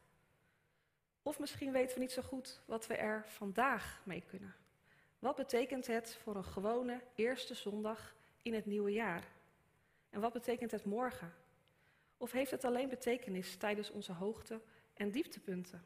Of 1.21 1.39
misschien 1.39 1.71
weten 1.71 1.95
we 1.95 2.01
niet 2.01 2.11
zo 2.11 2.21
goed 2.21 2.61
wat 2.65 2.87
we 2.87 2.95
er 2.95 3.25
vandaag 3.27 4.01
mee 4.03 4.23
kunnen. 4.27 4.55
Wat 5.19 5.35
betekent 5.35 5.87
het 5.87 6.15
voor 6.23 6.35
een 6.35 6.43
gewone 6.43 7.01
eerste 7.15 7.53
zondag 7.53 8.15
in 8.41 8.53
het 8.53 8.65
nieuwe 8.65 8.91
jaar? 8.91 9.23
En 10.09 10.21
wat 10.21 10.33
betekent 10.33 10.71
het 10.71 10.85
morgen? 10.85 11.33
Of 12.25 12.31
heeft 12.31 12.51
het 12.51 12.63
alleen 12.63 12.89
betekenis 12.89 13.55
tijdens 13.55 13.91
onze 13.91 14.11
hoogte- 14.11 14.61
en 14.93 15.11
dieptepunten? 15.11 15.85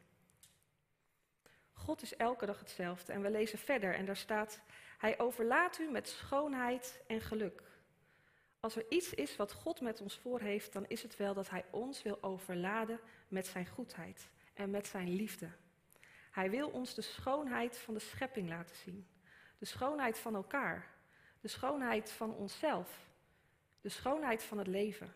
God 1.74 2.02
is 2.02 2.16
elke 2.16 2.46
dag 2.46 2.60
hetzelfde 2.60 3.14
en 3.14 3.22
we 3.22 3.30
lezen 3.30 3.60
verder 3.60 3.96
en 3.96 4.06
daar 4.06 4.18
staat, 4.18 4.62
Hij 4.98 5.20
overlaat 5.20 5.80
u 5.80 5.92
met 5.92 6.08
schoonheid 6.08 7.02
en 7.08 7.22
geluk. 7.22 7.64
Als 8.60 8.76
er 8.76 8.86
iets 8.90 9.14
is 9.14 9.36
wat 9.36 9.52
God 9.52 9.82
met 9.82 10.02
ons 10.02 10.18
voor 10.18 10.40
heeft, 10.40 10.74
dan 10.74 10.86
is 10.88 11.04
het 11.04 11.18
wel 11.18 11.34
dat 11.34 11.50
Hij 11.50 11.66
ons 11.72 12.02
wil 12.02 12.24
overladen 12.24 13.00
met 13.28 13.48
Zijn 13.48 13.68
goedheid 13.68 14.30
en 14.54 14.70
met 14.70 14.88
Zijn 14.88 15.16
liefde. 15.16 15.52
Hij 16.32 16.50
wil 16.50 16.70
ons 16.70 16.94
de 16.94 17.02
schoonheid 17.02 17.78
van 17.78 17.94
de 17.94 18.00
schepping 18.00 18.50
laten 18.50 18.76
zien, 18.76 19.08
de 19.58 19.66
schoonheid 19.66 20.20
van 20.20 20.36
elkaar, 20.36 20.92
de 21.42 21.48
schoonheid 21.48 22.12
van 22.12 22.36
onszelf, 22.36 23.10
de 23.82 23.90
schoonheid 23.90 24.44
van 24.44 24.58
het 24.58 24.68
leven. 24.68 25.14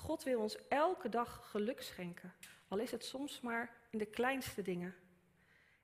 God 0.00 0.22
wil 0.22 0.40
ons 0.40 0.68
elke 0.68 1.08
dag 1.08 1.50
geluk 1.50 1.82
schenken, 1.82 2.32
al 2.68 2.78
is 2.78 2.90
het 2.90 3.04
soms 3.04 3.40
maar 3.40 3.76
in 3.90 3.98
de 3.98 4.06
kleinste 4.06 4.62
dingen. 4.62 4.94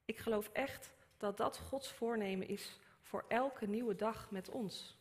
Ik 0.05 0.19
geloof 0.19 0.51
echt 0.53 0.91
dat 1.17 1.37
dat 1.37 1.59
Gods 1.59 1.93
voornemen 1.93 2.49
is 2.49 2.79
voor 3.03 3.25
elke 3.29 3.67
nieuwe 3.67 3.95
dag 3.95 4.31
met 4.31 4.49
ons. 4.49 4.97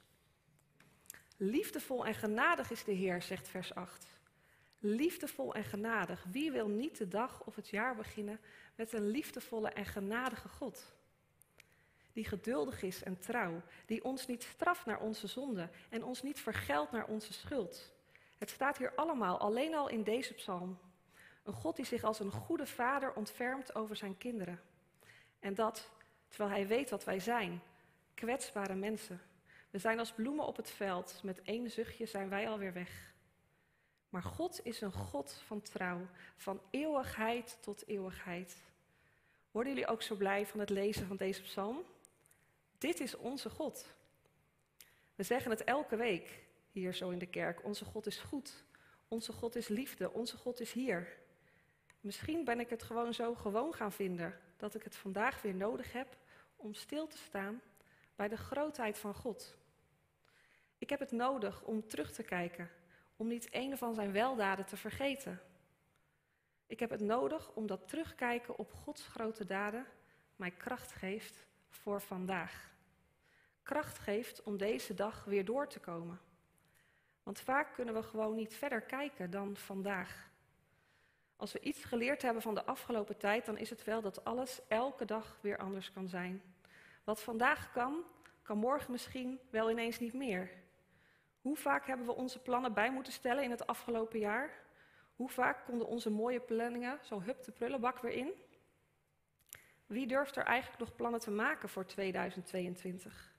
Liefdevol 1.38 2.05
en 2.05 2.13
genadig 2.13 2.72
is 2.72 2.84
de 2.84 2.91
Heer, 2.91 3.22
zegt 3.22 3.48
vers 3.48 3.75
8. 3.75 4.05
Liefdevol 4.79 5.53
en 5.53 5.63
genadig. 5.63 6.25
Wie 6.31 6.51
wil 6.51 6.67
niet 6.67 6.98
de 6.98 7.07
dag 7.07 7.43
of 7.45 7.55
het 7.55 7.69
jaar 7.69 7.95
beginnen 7.95 8.39
met 8.75 8.93
een 8.93 9.07
liefdevolle 9.07 9.69
en 9.69 9.86
genadige 9.86 10.50
God? 10.50 10.93
Die 12.13 12.25
geduldig 12.25 12.81
is 12.81 13.03
en 13.03 13.19
trouw, 13.19 13.62
die 13.86 14.03
ons 14.03 14.27
niet 14.27 14.43
straft 14.43 14.86
naar 14.86 15.00
onze 15.00 15.27
zonde 15.27 15.69
en 15.89 16.03
ons 16.03 16.22
niet 16.22 16.39
vergeldt 16.39 16.91
naar 16.91 17.07
onze 17.07 17.34
schuld. 17.34 17.93
Het 18.37 18.49
staat 18.49 18.77
hier 18.77 18.95
allemaal 18.95 19.39
alleen 19.39 19.75
al 19.75 19.89
in 19.89 20.03
deze 20.03 20.33
psalm. 20.33 20.77
Een 21.43 21.53
God 21.53 21.75
die 21.75 21.85
zich 21.85 22.03
als 22.03 22.19
een 22.19 22.31
goede 22.31 22.65
vader 22.65 23.13
ontfermt 23.13 23.75
over 23.75 23.95
zijn 23.95 24.17
kinderen. 24.17 24.61
En 25.39 25.53
dat 25.53 25.89
terwijl 26.27 26.49
hij 26.49 26.67
weet 26.67 26.89
wat 26.89 27.03
wij 27.03 27.19
zijn, 27.19 27.61
kwetsbare 28.13 28.75
mensen. 28.75 29.21
We 29.69 29.77
zijn 29.77 29.99
als 29.99 30.11
bloemen 30.11 30.45
op 30.45 30.55
het 30.55 30.71
veld, 30.71 31.19
met 31.23 31.41
één 31.41 31.71
zuchtje 31.71 32.05
zijn 32.05 32.29
wij 32.29 32.49
alweer 32.49 32.73
weg. 32.73 33.13
Maar 34.09 34.23
God 34.23 34.59
is 34.63 34.81
een 34.81 34.91
God 34.91 35.41
van 35.45 35.61
trouw, 35.61 36.07
van 36.37 36.61
eeuwigheid 36.69 37.57
tot 37.61 37.87
eeuwigheid. 37.87 38.55
Worden 39.51 39.73
jullie 39.73 39.87
ook 39.89 40.01
zo 40.01 40.15
blij 40.15 40.45
van 40.45 40.59
het 40.59 40.69
lezen 40.69 41.07
van 41.07 41.17
deze 41.17 41.41
psalm? 41.41 41.83
Dit 42.77 42.99
is 42.99 43.15
onze 43.15 43.49
God. 43.49 43.93
We 45.15 45.23
zeggen 45.23 45.51
het 45.51 45.63
elke 45.63 45.95
week 45.95 46.44
hier 46.75 46.94
zo 46.94 47.10
in 47.10 47.20
de 47.20 47.25
kerk. 47.25 47.63
Onze 47.63 47.86
God 47.86 48.05
is 48.05 48.17
goed. 48.20 48.63
Onze 49.08 49.34
God 49.34 49.55
is 49.55 49.67
liefde. 49.67 50.12
Onze 50.12 50.38
God 50.38 50.60
is 50.60 50.72
hier. 50.72 51.17
Misschien 52.00 52.44
ben 52.44 52.60
ik 52.60 52.70
het 52.70 52.84
gewoon 52.84 53.13
zo 53.13 53.36
gewoon 53.36 53.74
gaan 53.74 53.91
vinden 53.91 54.39
dat 54.58 54.75
ik 54.75 54.84
het 54.84 54.96
vandaag 54.96 55.41
weer 55.41 55.55
nodig 55.55 55.91
heb 55.91 56.17
om 56.55 56.74
stil 56.74 57.08
te 57.08 57.17
staan 57.17 57.62
bij 58.15 58.27
de 58.27 58.38
grootheid 58.38 58.98
van 58.98 59.15
God. 59.15 59.58
Ik 60.77 60.89
heb 60.89 61.00
het 61.00 61.12
nodig 61.12 61.63
om 61.63 61.88
terug 61.88 62.12
te 62.12 62.24
kijken, 62.24 62.70
om 63.15 63.27
niet 63.27 63.48
een 63.51 63.77
van 63.77 63.96
zijn 63.96 64.12
weldaden 64.12 64.65
te 64.65 64.77
vergeten. 64.77 65.41
Ik 66.67 66.79
heb 66.79 66.89
het 66.89 67.01
nodig 67.01 67.51
omdat 67.53 67.88
terugkijken 67.88 68.58
op 68.58 68.74
Gods 68.74 69.08
grote 69.08 69.46
daden 69.46 69.86
mij 70.36 70.51
kracht 70.51 70.91
geeft 70.91 71.46
voor 71.70 72.01
vandaag. 72.01 72.74
Kracht 73.63 73.98
geeft 73.98 74.44
om 74.44 74.58
deze 74.58 74.94
dag 74.94 75.24
weer 75.24 75.46
door 75.46 75.67
te 75.67 75.79
komen. 75.79 76.20
Want 77.25 77.39
vaak 77.39 77.74
kunnen 77.74 77.94
we 77.94 78.03
gewoon 78.03 78.36
niet 78.36 78.53
verder 78.53 78.82
kijken 78.82 79.32
dan 79.32 79.55
vandaag. 79.55 80.29
Als 81.36 81.51
we 81.51 81.60
iets 81.60 81.84
geleerd 81.84 82.22
hebben 82.22 82.41
van 82.41 82.53
de 82.53 82.65
afgelopen 82.65 83.17
tijd, 83.17 83.46
dan 83.46 83.58
is 83.58 83.70
het 83.70 83.84
wel 83.84 84.01
dat 84.01 84.24
alles 84.24 84.62
elke 84.67 85.05
dag 85.05 85.38
weer 85.41 85.58
anders 85.58 85.91
kan 85.91 86.08
zijn. 86.08 86.41
Wat 87.03 87.22
vandaag 87.22 87.72
kan, 87.72 88.03
kan 88.41 88.58
morgen 88.58 88.91
misschien 88.91 89.39
wel 89.50 89.70
ineens 89.70 90.00
niet 90.00 90.13
meer. 90.13 90.51
Hoe 91.41 91.58
vaak 91.58 91.88
hebben 91.88 92.05
we 92.05 92.15
onze 92.15 92.41
plannen 92.41 92.74
bij 92.74 92.91
moeten 92.91 93.13
stellen 93.13 93.44
in 93.44 93.51
het 93.51 93.67
afgelopen 93.67 94.20
jaar? 94.20 94.50
Hoe 95.15 95.29
vaak 95.29 95.65
konden 95.65 95.88
onze 95.88 96.10
mooie 96.10 96.39
planningen 96.39 97.00
zo 97.01 97.22
hup 97.22 97.44
de 97.44 97.51
prullenbak 97.51 98.00
weer 98.00 98.13
in? 98.13 98.32
Wie 99.86 100.08
durft 100.08 100.36
er 100.36 100.44
eigenlijk 100.44 100.79
nog 100.79 100.96
plannen 100.96 101.20
te 101.20 101.32
maken 101.32 101.70
voor 101.70 101.86
2022? 101.86 103.34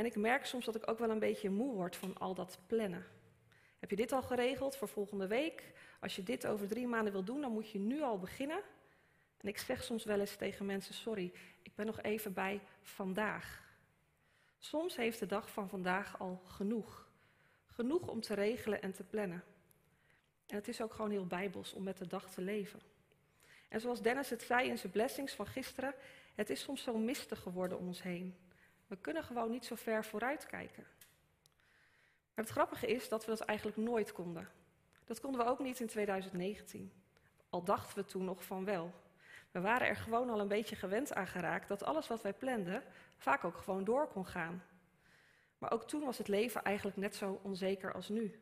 En 0.00 0.06
ik 0.06 0.16
merk 0.16 0.46
soms 0.46 0.64
dat 0.64 0.74
ik 0.74 0.88
ook 0.90 0.98
wel 0.98 1.10
een 1.10 1.18
beetje 1.18 1.50
moe 1.50 1.74
word 1.74 1.96
van 1.96 2.18
al 2.18 2.34
dat 2.34 2.58
plannen. 2.66 3.06
Heb 3.78 3.90
je 3.90 3.96
dit 3.96 4.12
al 4.12 4.22
geregeld 4.22 4.76
voor 4.76 4.88
volgende 4.88 5.26
week? 5.26 5.72
Als 5.98 6.16
je 6.16 6.22
dit 6.22 6.46
over 6.46 6.68
drie 6.68 6.86
maanden 6.86 7.12
wil 7.12 7.24
doen, 7.24 7.40
dan 7.40 7.52
moet 7.52 7.70
je 7.70 7.78
nu 7.78 8.02
al 8.02 8.18
beginnen. 8.18 8.60
En 9.36 9.48
ik 9.48 9.58
zeg 9.58 9.82
soms 9.82 10.04
wel 10.04 10.20
eens 10.20 10.36
tegen 10.36 10.66
mensen: 10.66 10.94
Sorry, 10.94 11.32
ik 11.62 11.74
ben 11.74 11.86
nog 11.86 12.00
even 12.00 12.32
bij 12.32 12.60
vandaag. 12.82 13.62
Soms 14.58 14.96
heeft 14.96 15.18
de 15.18 15.26
dag 15.26 15.50
van 15.50 15.68
vandaag 15.68 16.18
al 16.18 16.42
genoeg. 16.44 17.08
Genoeg 17.66 18.08
om 18.08 18.20
te 18.20 18.34
regelen 18.34 18.82
en 18.82 18.92
te 18.92 19.04
plannen. 19.04 19.44
En 20.46 20.56
het 20.56 20.68
is 20.68 20.82
ook 20.82 20.92
gewoon 20.92 21.10
heel 21.10 21.26
bijbels 21.26 21.72
om 21.72 21.82
met 21.82 21.98
de 21.98 22.06
dag 22.06 22.30
te 22.30 22.40
leven. 22.40 22.80
En 23.68 23.80
zoals 23.80 24.02
Dennis 24.02 24.30
het 24.30 24.42
zei 24.42 24.68
in 24.68 24.78
zijn 24.78 24.92
blessings 24.92 25.34
van 25.34 25.46
gisteren, 25.46 25.94
het 26.34 26.50
is 26.50 26.60
soms 26.60 26.82
zo 26.82 26.98
mistig 26.98 27.40
geworden 27.40 27.78
om 27.78 27.86
ons 27.86 28.02
heen. 28.02 28.36
We 28.90 28.96
kunnen 28.96 29.24
gewoon 29.24 29.50
niet 29.50 29.64
zo 29.64 29.74
ver 29.74 30.04
vooruit 30.04 30.46
kijken. 30.46 30.86
Maar 32.34 32.44
het 32.44 32.48
grappige 32.48 32.86
is 32.86 33.08
dat 33.08 33.24
we 33.24 33.30
dat 33.30 33.40
eigenlijk 33.40 33.78
nooit 33.78 34.12
konden. 34.12 34.48
Dat 35.04 35.20
konden 35.20 35.44
we 35.44 35.50
ook 35.50 35.58
niet 35.58 35.80
in 35.80 35.86
2019. 35.86 36.92
Al 37.50 37.64
dachten 37.64 37.96
we 37.96 38.04
toen 38.04 38.24
nog 38.24 38.44
van 38.44 38.64
wel. 38.64 38.92
We 39.50 39.60
waren 39.60 39.88
er 39.88 39.96
gewoon 39.96 40.30
al 40.30 40.40
een 40.40 40.48
beetje 40.48 40.76
gewend 40.76 41.14
aan 41.14 41.26
geraakt 41.26 41.68
dat 41.68 41.82
alles 41.82 42.06
wat 42.06 42.22
wij 42.22 42.32
planden 42.32 42.82
vaak 43.16 43.44
ook 43.44 43.56
gewoon 43.56 43.84
door 43.84 44.06
kon 44.06 44.26
gaan. 44.26 44.64
Maar 45.58 45.72
ook 45.72 45.84
toen 45.84 46.04
was 46.04 46.18
het 46.18 46.28
leven 46.28 46.62
eigenlijk 46.62 46.96
net 46.96 47.14
zo 47.14 47.40
onzeker 47.42 47.92
als 47.92 48.08
nu. 48.08 48.40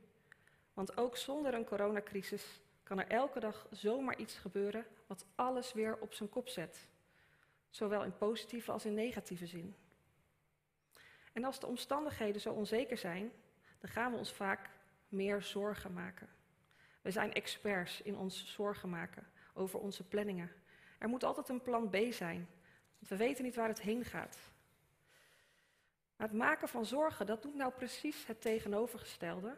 Want 0.72 0.96
ook 0.96 1.16
zonder 1.16 1.54
een 1.54 1.64
coronacrisis 1.64 2.60
kan 2.82 2.98
er 2.98 3.08
elke 3.08 3.40
dag 3.40 3.66
zomaar 3.70 4.18
iets 4.18 4.36
gebeuren 4.36 4.86
wat 5.06 5.24
alles 5.34 5.72
weer 5.72 5.98
op 6.00 6.14
zijn 6.14 6.28
kop 6.28 6.48
zet. 6.48 6.86
Zowel 7.70 8.04
in 8.04 8.16
positieve 8.16 8.72
als 8.72 8.84
in 8.84 8.94
negatieve 8.94 9.46
zin. 9.46 9.74
En 11.32 11.44
als 11.44 11.60
de 11.60 11.66
omstandigheden 11.66 12.40
zo 12.40 12.52
onzeker 12.52 12.98
zijn, 12.98 13.32
dan 13.78 13.90
gaan 13.90 14.12
we 14.12 14.18
ons 14.18 14.32
vaak 14.32 14.70
meer 15.08 15.42
zorgen 15.42 15.92
maken. 15.92 16.28
We 17.00 17.10
zijn 17.10 17.32
experts 17.32 18.02
in 18.02 18.16
ons 18.16 18.54
zorgen 18.54 18.88
maken 18.88 19.26
over 19.54 19.78
onze 19.78 20.04
planningen. 20.04 20.52
Er 20.98 21.08
moet 21.08 21.24
altijd 21.24 21.48
een 21.48 21.62
plan 21.62 21.90
B 21.90 21.96
zijn, 22.10 22.48
want 22.98 23.08
we 23.08 23.16
weten 23.16 23.44
niet 23.44 23.56
waar 23.56 23.68
het 23.68 23.80
heen 23.80 24.04
gaat. 24.04 24.38
Maar 26.16 26.28
het 26.28 26.36
maken 26.36 26.68
van 26.68 26.86
zorgen, 26.86 27.26
dat 27.26 27.42
doet 27.42 27.54
nou 27.54 27.72
precies 27.72 28.26
het 28.26 28.40
tegenovergestelde 28.40 29.56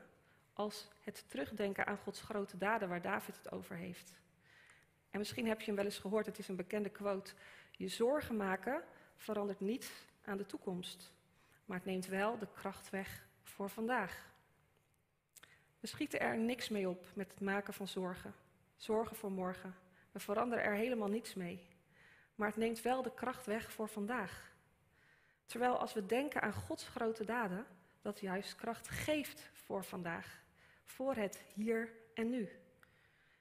als 0.52 0.88
het 1.00 1.24
terugdenken 1.28 1.86
aan 1.86 1.96
Gods 1.96 2.20
grote 2.20 2.56
daden 2.56 2.88
waar 2.88 3.02
David 3.02 3.36
het 3.36 3.52
over 3.52 3.76
heeft. 3.76 4.12
En 5.10 5.18
misschien 5.18 5.46
heb 5.46 5.60
je 5.60 5.66
hem 5.66 5.76
wel 5.76 5.84
eens 5.84 5.98
gehoord, 5.98 6.26
het 6.26 6.38
is 6.38 6.48
een 6.48 6.56
bekende 6.56 6.90
quote. 6.90 7.32
Je 7.70 7.88
zorgen 7.88 8.36
maken 8.36 8.82
verandert 9.16 9.60
niets 9.60 9.90
aan 10.24 10.36
de 10.36 10.46
toekomst, 10.46 11.12
maar 11.70 11.78
het 11.78 11.88
neemt 11.88 12.06
wel 12.06 12.38
de 12.38 12.46
kracht 12.54 12.90
weg 12.90 13.26
voor 13.42 13.70
vandaag. 13.70 14.32
We 15.80 15.86
schieten 15.86 16.20
er 16.20 16.38
niks 16.38 16.68
mee 16.68 16.88
op 16.88 17.06
met 17.14 17.30
het 17.30 17.40
maken 17.40 17.74
van 17.74 17.88
zorgen. 17.88 18.34
Zorgen 18.76 19.16
voor 19.16 19.32
morgen. 19.32 19.74
We 20.12 20.20
veranderen 20.20 20.64
er 20.64 20.74
helemaal 20.74 21.08
niets 21.08 21.34
mee. 21.34 21.68
Maar 22.34 22.48
het 22.48 22.56
neemt 22.56 22.82
wel 22.82 23.02
de 23.02 23.14
kracht 23.14 23.46
weg 23.46 23.72
voor 23.72 23.88
vandaag. 23.88 24.52
Terwijl 25.46 25.78
als 25.78 25.92
we 25.92 26.06
denken 26.06 26.42
aan 26.42 26.52
Gods 26.52 26.88
grote 26.88 27.24
daden, 27.24 27.66
dat 28.02 28.20
juist 28.20 28.54
kracht 28.54 28.88
geeft 28.88 29.50
voor 29.52 29.84
vandaag. 29.84 30.42
Voor 30.84 31.14
het 31.14 31.42
hier 31.54 31.92
en 32.14 32.30
nu. 32.30 32.48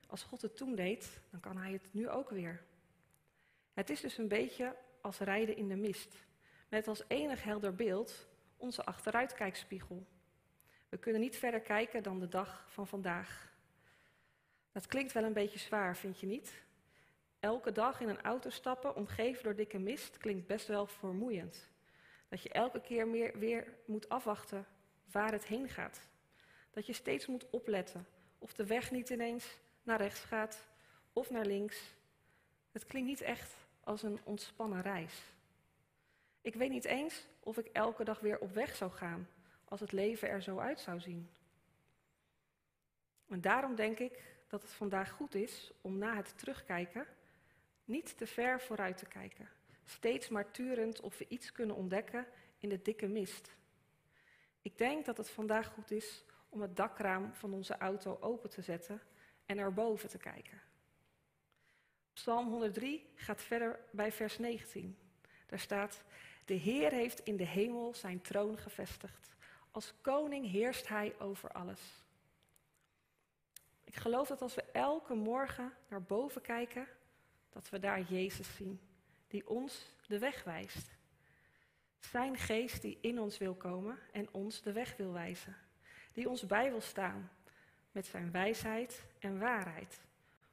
Als 0.08 0.24
God 0.24 0.42
het 0.42 0.58
toen 0.58 0.76
deed, 0.76 1.22
dan 1.30 1.40
kan 1.40 1.58
Hij 1.58 1.72
het 1.72 1.94
nu 1.94 2.10
ook 2.10 2.30
weer. 2.30 2.64
Het 3.74 3.90
is 3.90 4.02
dus 4.02 4.18
een 4.18 4.28
beetje 4.28 4.76
als 5.02 5.20
rijden 5.20 5.56
in 5.56 5.68
de 5.68 5.76
mist. 5.76 6.28
Met 6.70 6.88
als 6.88 7.04
enig 7.08 7.44
helder 7.44 7.76
beeld 7.76 8.28
onze 8.58 8.86
achteruitkijkspiegel. 8.86 10.06
We 10.90 10.98
kunnen 10.98 11.22
niet 11.22 11.38
verder 11.38 11.62
kijken 11.62 12.04
dan 12.04 12.20
de 12.20 12.28
dag 12.28 12.66
van 12.70 12.88
vandaag. 12.88 13.52
Dat 14.72 14.88
klinkt 14.88 15.12
wel 15.12 15.24
een 15.24 15.34
beetje 15.34 15.60
zwaar, 15.60 15.98
vind 15.98 16.20
je 16.20 16.28
niet? 16.28 16.64
Elke 17.40 17.72
dag 17.72 18.02
in 18.02 18.10
een 18.10 18.22
auto 18.22 18.50
stappen, 18.50 18.96
omgeven 18.96 19.44
door 19.44 19.56
dikke 19.56 19.80
mist, 19.80 20.18
klinkt 20.18 20.48
best 20.48 20.68
wel 20.68 20.88
vermoeiend. 20.88 21.70
Dat 22.28 22.42
je 22.42 22.50
elke 22.50 22.82
keer 22.82 23.08
meer, 23.08 23.40
weer 23.40 23.78
moet 23.86 24.10
afwachten 24.10 24.66
waar 25.12 25.32
het 25.32 25.46
heen 25.46 25.70
gaat. 25.70 26.08
Dat 26.72 26.86
je 26.86 26.94
steeds 26.94 27.26
moet 27.26 27.50
opletten 27.50 28.08
of 28.38 28.54
de 28.54 28.66
weg 28.66 28.92
niet 28.92 29.10
ineens 29.10 29.60
naar 29.84 29.98
rechts 29.98 30.20
gaat 30.20 30.68
of 31.14 31.30
naar 31.30 31.46
links. 31.46 31.96
Het 32.72 32.86
klinkt 32.86 33.10
niet 33.10 33.22
echt 33.22 33.56
als 33.84 34.04
een 34.04 34.20
ontspannen 34.24 34.82
reis. 34.82 35.22
Ik 36.42 36.56
weet 36.56 36.70
niet 36.70 36.86
eens 36.86 37.28
of 37.40 37.58
ik 37.58 37.66
elke 37.66 38.04
dag 38.04 38.20
weer 38.20 38.40
op 38.40 38.54
weg 38.54 38.76
zou 38.76 38.92
gaan 38.92 39.28
als 39.66 39.80
het 39.80 39.92
leven 39.92 40.30
er 40.30 40.42
zo 40.42 40.58
uit 40.58 40.80
zou 40.80 41.00
zien. 41.00 41.30
En 43.28 43.42
daarom 43.42 43.76
denk 43.76 44.00
ik 44.00 44.24
dat 44.48 44.62
het 44.62 44.72
vandaag 44.72 45.12
goed 45.12 45.36
is 45.36 45.72
om 45.82 45.98
na 45.98 46.16
het 46.16 46.38
terugkijken 46.38 47.08
niet 47.86 48.18
te 48.18 48.28
ver 48.28 48.62
vooruit 48.62 48.98
te 48.98 49.06
kijken. 49.06 49.50
Steeds 49.86 50.30
maar 50.30 50.52
turend 50.52 51.00
of 51.00 51.18
we 51.18 51.26
iets 51.28 51.52
kunnen 51.52 51.76
ontdekken 51.76 52.28
in 52.58 52.70
de 52.70 52.82
dikke 52.82 53.08
mist. 53.08 53.56
Ik 54.62 54.78
denk 54.78 55.06
dat 55.06 55.18
het 55.18 55.30
vandaag 55.30 55.68
goed 55.68 55.92
is 55.92 56.24
om 56.50 56.62
het 56.62 56.76
dakraam 56.76 57.34
van 57.34 57.54
onze 57.54 57.78
auto 57.78 58.18
open 58.20 58.50
te 58.50 58.62
zetten 58.62 59.02
en 59.46 59.58
erboven 59.58 60.10
te 60.10 60.18
kijken. 60.18 60.62
Psalm 62.14 62.48
103 62.48 63.10
gaat 63.16 63.42
verder 63.42 63.80
bij 63.92 64.12
vers 64.12 64.38
19. 64.38 64.98
Daar 65.46 65.60
staat: 65.60 66.04
De 66.50 66.56
Heer 66.56 66.92
heeft 66.92 67.20
in 67.20 67.38
de 67.38 67.46
hemel 67.46 67.94
zijn 67.94 68.22
troon 68.22 68.58
gevestigd. 68.58 69.30
Als 69.72 69.94
koning 70.02 70.52
heerst 70.52 70.88
hij 70.88 71.16
over 71.20 71.52
alles. 71.52 71.82
Ik 73.84 73.96
geloof 73.96 74.28
dat 74.28 74.42
als 74.42 74.56
we 74.56 74.62
elke 74.62 75.14
morgen 75.14 75.74
naar 75.88 76.02
boven 76.02 76.42
kijken, 76.42 76.88
dat 77.50 77.70
we 77.70 77.80
daar 77.80 78.02
Jezus 78.02 78.56
zien, 78.56 78.80
die 79.28 79.50
ons 79.50 79.86
de 80.08 80.20
weg 80.20 80.44
wijst. 80.44 80.98
Zijn 82.00 82.38
geest 82.38 82.82
die 82.82 82.98
in 83.02 83.20
ons 83.20 83.38
wil 83.38 83.56
komen 83.56 84.00
en 84.12 84.34
ons 84.34 84.62
de 84.62 84.72
weg 84.72 84.98
wil 84.98 85.12
wijzen. 85.12 85.56
Die 86.14 86.30
ons 86.30 86.46
bij 86.46 86.70
wil 86.70 86.82
staan 86.82 87.32
met 87.92 88.06
zijn 88.06 88.32
wijsheid 88.32 89.06
en 89.20 89.40
waarheid. 89.40 90.02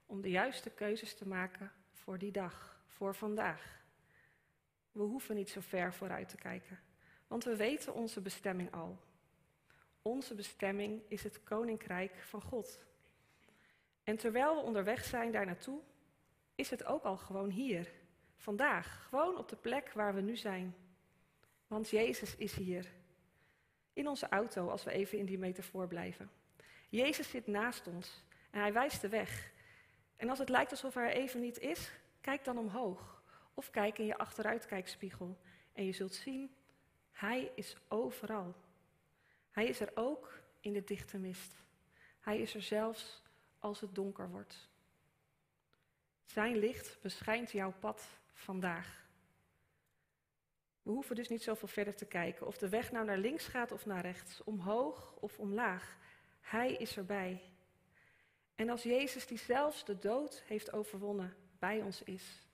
Om 0.07 0.21
de 0.21 0.31
juiste 0.31 0.71
keuzes 0.71 1.15
te 1.15 1.29
maken 1.29 1.73
voor 1.93 2.19
die 2.19 2.33
dag, 2.33 2.81
voor 2.87 3.15
vandaag. 3.15 3.86
We 4.97 5.03
hoeven 5.03 5.35
niet 5.35 5.51
zo 5.51 5.61
ver 5.61 5.95
vooruit 5.95 6.29
te 6.29 6.37
kijken, 6.37 6.79
want 7.27 7.45
we 7.45 7.57
weten 7.57 7.95
onze 7.95 8.21
bestemming 8.21 8.73
al. 8.73 8.99
Onze 10.03 10.35
bestemming 10.35 11.03
is 11.09 11.23
het 11.23 11.43
koninkrijk 11.43 12.17
van 12.23 12.43
God. 12.43 12.85
En 14.05 14.17
terwijl 14.17 14.55
we 14.55 14.61
onderweg 14.61 15.05
zijn 15.05 15.33
daar 15.33 15.47
naartoe, 15.47 15.81
is 16.55 16.71
het 16.71 16.85
ook 16.85 17.03
al 17.03 17.17
gewoon 17.17 17.51
hier, 17.51 17.93
vandaag, 18.37 19.07
gewoon 19.09 19.39
op 19.39 19.49
de 19.49 19.57
plek 19.57 19.93
waar 19.93 20.15
we 20.15 20.21
nu 20.21 20.37
zijn. 20.37 20.75
Want 21.67 21.91
Jezus 21.91 22.37
is 22.37 22.55
hier. 22.55 22.93
In 23.93 24.09
onze 24.09 24.29
auto, 24.29 24.69
als 24.69 24.85
we 24.85 24.91
even 24.91 25.19
in 25.19 25.27
die 25.27 25.39
metafoor 25.39 25.87
blijven. 25.87 26.31
Jezus 26.89 27.31
zit 27.31 27.47
naast 27.47 27.87
ons 27.87 28.25
en 28.51 28.61
hij 28.61 28.73
wijst 28.73 29.01
de 29.01 29.09
weg. 29.09 29.53
En 30.17 30.29
als 30.29 30.39
het 30.39 30.49
lijkt 30.49 30.71
alsof 30.71 30.95
hij 30.95 31.05
er 31.05 31.17
even 31.17 31.41
niet 31.41 31.59
is, 31.59 31.91
kijk 32.21 32.45
dan 32.45 32.59
omhoog. 32.59 33.16
Of 33.59 33.71
kijk 33.71 33.99
in 33.99 34.07
je 34.07 34.19
achteruitkijkspiegel 34.19 35.39
en 35.73 35.85
je 35.85 35.93
zult 35.93 36.15
zien, 36.15 36.55
hij 37.13 37.53
is 37.55 37.77
overal. 37.89 38.55
Hij 39.51 39.67
is 39.67 39.81
er 39.81 39.91
ook 39.95 40.41
in 40.61 40.73
de 40.73 40.85
dichte 40.85 41.19
mist. 41.19 41.55
Hij 42.21 42.39
is 42.41 42.55
er 42.55 42.63
zelfs 42.63 43.23
als 43.59 43.81
het 43.81 43.95
donker 43.95 44.31
wordt. 44.31 44.69
Zijn 46.25 46.57
licht 46.57 46.99
beschijnt 47.03 47.51
jouw 47.51 47.73
pad 47.81 48.09
vandaag. 48.33 49.05
We 50.83 50.91
hoeven 50.91 51.17
dus 51.17 51.29
niet 51.29 51.43
zoveel 51.43 51.69
verder 51.69 51.95
te 51.95 52.07
kijken 52.07 52.47
of 52.47 52.59
de 52.59 52.69
weg 52.69 52.93
nou 52.93 53.05
naar 53.05 53.19
links 53.19 53.47
gaat 53.47 53.73
of 53.73 53.87
naar 53.87 54.03
rechts, 54.03 54.45
omhoog 54.45 55.15
of 55.21 55.39
omlaag. 55.39 55.97
Hij 56.41 56.73
is 56.73 56.97
erbij. 56.97 57.43
En 58.55 58.69
als 58.69 58.83
Jezus, 58.83 59.27
die 59.27 59.39
zelfs 59.39 59.85
de 59.85 59.99
dood 59.99 60.43
heeft 60.47 60.73
overwonnen, 60.73 61.37
bij 61.59 61.83
ons 61.83 62.03
is, 62.03 62.46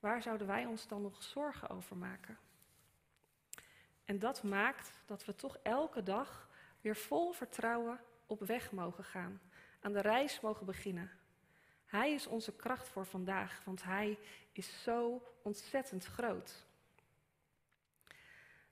waar 0.00 0.22
zouden 0.22 0.46
wij 0.46 0.66
ons 0.66 0.88
dan 0.88 1.02
nog 1.02 1.22
zorgen 1.22 1.68
over 1.68 1.96
maken? 1.96 2.38
En 4.04 4.18
dat 4.18 4.42
maakt 4.42 4.90
dat 5.06 5.24
we 5.24 5.34
toch 5.34 5.58
elke 5.62 6.02
dag 6.02 6.48
weer 6.80 6.96
vol 6.96 7.32
vertrouwen 7.32 8.00
op 8.26 8.40
weg 8.40 8.72
mogen 8.72 9.04
gaan, 9.04 9.40
aan 9.80 9.92
de 9.92 10.00
reis 10.00 10.40
mogen 10.40 10.66
beginnen. 10.66 11.10
Hij 11.86 12.12
is 12.12 12.26
onze 12.26 12.52
kracht 12.56 12.88
voor 12.88 13.06
vandaag, 13.06 13.62
want 13.64 13.82
Hij 13.82 14.18
is 14.52 14.82
zo 14.82 15.22
ontzettend 15.42 16.04
groot. 16.04 16.66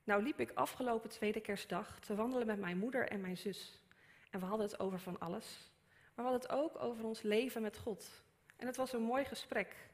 Nou 0.03 0.23
liep 0.23 0.39
ik 0.39 0.51
afgelopen 0.53 1.09
tweede 1.09 1.41
kerstdag 1.41 1.99
te 1.99 2.15
wandelen 2.15 2.47
met 2.47 2.59
mijn 2.59 2.77
moeder 2.77 3.07
en 3.07 3.21
mijn 3.21 3.37
zus. 3.37 3.79
En 4.29 4.39
we 4.39 4.45
hadden 4.45 4.67
het 4.67 4.79
over 4.79 4.99
van 4.99 5.19
alles. 5.19 5.71
Maar 6.15 6.25
we 6.25 6.31
hadden 6.31 6.41
het 6.41 6.51
ook 6.51 6.83
over 6.83 7.05
ons 7.05 7.21
leven 7.21 7.61
met 7.61 7.77
God. 7.77 8.23
En 8.55 8.67
het 8.67 8.75
was 8.75 8.93
een 8.93 9.01
mooi 9.01 9.25
gesprek. 9.25 9.88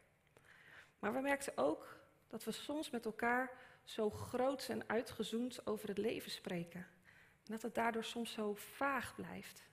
Maar 1.05 1.13
we 1.13 1.19
merkten 1.21 1.57
ook 1.57 1.97
dat 2.27 2.43
we 2.43 2.51
soms 2.51 2.89
met 2.89 3.05
elkaar 3.05 3.51
zo 3.83 4.09
groot 4.09 4.69
en 4.69 4.89
uitgezoomd 4.89 5.67
over 5.67 5.87
het 5.87 5.97
leven 5.97 6.31
spreken. 6.31 6.79
En 7.45 7.51
dat 7.51 7.61
het 7.61 7.75
daardoor 7.75 8.03
soms 8.03 8.31
zo 8.31 8.53
vaag 8.53 9.15
blijft. 9.15 9.63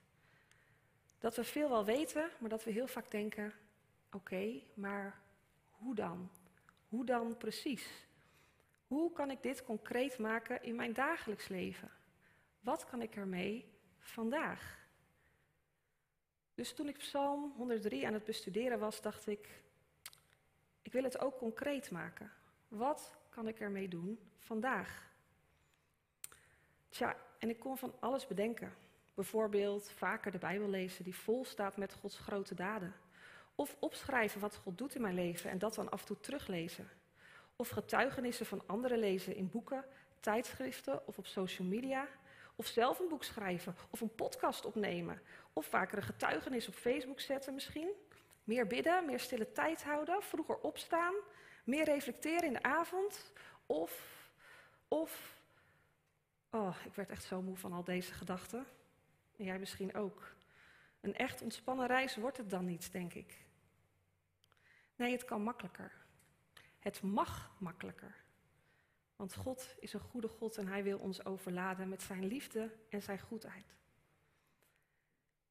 Dat 1.19 1.37
we 1.37 1.45
veel 1.45 1.69
wel 1.69 1.85
weten, 1.85 2.31
maar 2.39 2.49
dat 2.51 2.65
we 2.65 2.71
heel 2.71 2.87
vaak 2.87 3.11
denken: 3.11 3.53
oké, 4.11 4.61
maar 4.75 5.21
hoe 5.71 5.95
dan? 5.95 6.31
Hoe 6.89 7.05
dan 7.05 7.37
precies? 7.37 8.07
Hoe 8.87 9.13
kan 9.13 9.31
ik 9.31 9.43
dit 9.43 9.65
concreet 9.65 10.19
maken 10.19 10.63
in 10.63 10.75
mijn 10.75 10.93
dagelijks 10.93 11.49
leven? 11.49 11.91
Wat 12.61 12.87
kan 12.87 13.03
ik 13.03 13.17
ermee 13.17 13.73
vandaag? 13.99 14.87
Dus 16.55 16.75
toen 16.75 16.89
ik 16.89 16.99
Psalm 16.99 17.53
103 17.57 18.07
aan 18.07 18.15
het 18.15 18.25
bestuderen 18.25 18.79
was, 18.79 19.01
dacht 19.01 19.27
ik: 19.27 19.63
ik 20.83 20.93
wil 20.93 21.03
het 21.03 21.21
ook 21.21 21.39
concreet 21.39 21.91
maken. 21.91 22.33
Wat 22.69 23.17
kan 23.29 23.49
ik 23.49 23.61
ermee 23.61 23.89
doen 23.89 24.19
vandaag? 24.39 25.11
Tja, 26.89 27.17
en 27.39 27.49
ik 27.49 27.59
kon 27.59 27.79
van 27.79 27.95
alles 28.01 28.27
bedenken. 28.27 28.75
Bijvoorbeeld 29.15 29.91
vaker 29.91 30.33
de 30.33 30.39
Bijbel 30.39 30.69
lezen 30.69 31.05
die 31.05 31.17
vol 31.17 31.45
staat 31.45 31.77
met 31.77 31.93
Gods 31.93 32.19
grote 32.19 32.55
daden. 32.55 32.95
Of 33.55 33.77
opschrijven 33.79 34.41
wat 34.41 34.57
God 34.57 34.79
doet 34.79 34.95
in 34.95 35.01
mijn 35.01 35.15
leven 35.15 35.51
en 35.51 35.59
dat 35.59 35.75
dan 35.75 35.91
af 35.91 36.01
en 36.01 36.07
toe 36.07 36.21
teruglezen. 36.21 36.89
Of 37.57 37.69
getuigenissen 37.69 38.47
van 38.47 38.63
anderen 38.67 38.99
lezen 38.99 39.35
in 39.35 39.51
boeken, 39.51 39.85
tijdschriften 40.21 41.07
of 41.07 41.19
op 41.19 41.27
social 41.27 41.69
media. 41.69 42.09
Of 42.57 42.67
zelf 42.67 42.99
een 42.99 43.09
boek 43.09 43.25
schrijven 43.25 43.77
of 43.91 44.01
een 44.01 44.15
podcast 44.15 44.65
opnemen. 44.65 45.21
Of 45.53 45.67
vaker 45.67 45.97
een 45.97 46.03
getuigenis 46.03 46.69
op 46.69 46.75
Facebook 46.75 47.21
zetten 47.21 47.55
misschien. 47.55 47.91
Meer 48.45 48.67
bidden, 48.67 49.07
meer 49.07 49.21
stille 49.21 49.53
tijd 49.53 49.83
houden, 49.83 50.23
vroeger 50.23 50.59
opstaan, 50.59 51.15
meer 51.65 51.85
reflecteren 51.85 52.45
in 52.45 52.53
de 52.53 52.63
avond. 52.63 53.33
Of, 53.67 54.31
of, 54.89 55.37
oh, 56.51 56.77
ik 56.85 56.95
werd 56.95 57.11
echt 57.11 57.25
zo 57.25 57.43
moe 57.43 57.57
van 57.57 57.73
al 57.73 57.85
deze 57.85 58.13
gedachten. 58.13 58.67
En 59.37 59.45
jij 59.45 59.59
misschien 59.59 59.95
ook. 59.95 60.35
Een 61.01 61.17
echt 61.17 61.43
ontspannen 61.43 61.87
reis 61.87 62.17
wordt 62.17 62.37
het 62.37 62.51
dan 62.51 62.65
niet, 62.65 62.93
denk 62.93 63.15
ik. 63.15 63.45
Nee, 64.97 65.13
het 65.13 65.25
kan 65.25 65.43
makkelijker. 65.43 65.93
Het 66.79 67.03
mag 67.03 67.53
makkelijker. 67.59 68.15
Want 69.17 69.35
God 69.35 69.75
is 69.79 69.93
een 69.93 70.01
goede 70.01 70.29
God 70.29 70.57
en 70.57 70.67
Hij 70.67 70.83
wil 70.83 70.99
ons 70.99 71.25
overladen 71.25 71.89
met 71.89 72.03
Zijn 72.03 72.27
liefde 72.27 72.71
en 72.89 73.03
Zijn 73.03 73.21
goedheid. 73.21 73.75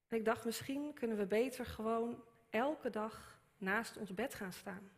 En 0.07 0.17
ik 0.17 0.25
dacht, 0.25 0.45
misschien 0.45 0.93
kunnen 0.93 1.17
we 1.17 1.25
beter 1.25 1.65
gewoon 1.65 2.23
elke 2.51 2.89
dag 2.89 3.39
naast 3.57 3.97
ons 3.97 4.13
bed 4.13 4.33
gaan 4.33 4.53
staan. 4.53 4.91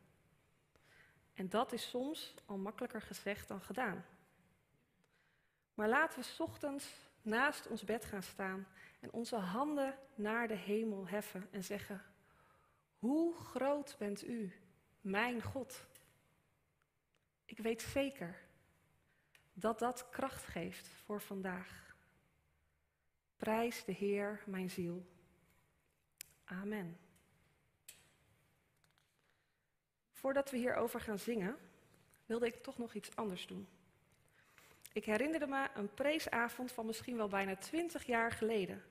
En 1.33 1.49
dat 1.49 1.71
is 1.71 1.89
soms 1.89 2.33
al 2.45 2.57
makkelijker 2.57 3.01
gezegd 3.01 3.47
dan 3.47 3.61
gedaan. 3.61 4.05
Maar 5.73 5.89
laten 5.89 6.21
we 6.21 6.43
ochtends 6.43 6.85
naast 7.21 7.67
ons 7.67 7.83
bed 7.83 8.05
gaan 8.05 8.23
staan 8.23 8.67
en 8.99 9.11
onze 9.11 9.35
handen 9.35 9.97
naar 10.15 10.47
de 10.47 10.55
hemel 10.55 11.07
heffen 11.07 11.47
en 11.51 11.63
zeggen: 11.63 12.01
Hoe 12.99 13.35
groot 13.35 13.95
bent 13.99 14.27
u, 14.27 14.53
mijn 15.01 15.41
God? 15.41 15.85
Ik 17.45 17.57
weet 17.57 17.81
zeker 17.81 18.41
dat 19.53 19.79
dat 19.79 20.09
kracht 20.09 20.43
geeft 20.43 20.87
voor 20.87 21.21
vandaag. 21.21 21.95
Prijs 23.35 23.85
de 23.85 23.91
Heer, 23.91 24.43
mijn 24.45 24.69
ziel. 24.69 25.05
Amen. 26.43 27.02
Voordat 30.23 30.51
we 30.51 30.57
hierover 30.57 30.99
gaan 31.01 31.19
zingen, 31.19 31.57
wilde 32.25 32.45
ik 32.45 32.63
toch 32.63 32.77
nog 32.77 32.93
iets 32.93 33.15
anders 33.15 33.47
doen. 33.47 33.67
Ik 34.93 35.05
herinnerde 35.05 35.47
me 35.47 35.67
een 35.75 35.93
preesavond 35.93 36.71
van 36.71 36.85
misschien 36.85 37.17
wel 37.17 37.27
bijna 37.27 37.55
twintig 37.55 38.05
jaar 38.05 38.31
geleden. 38.31 38.83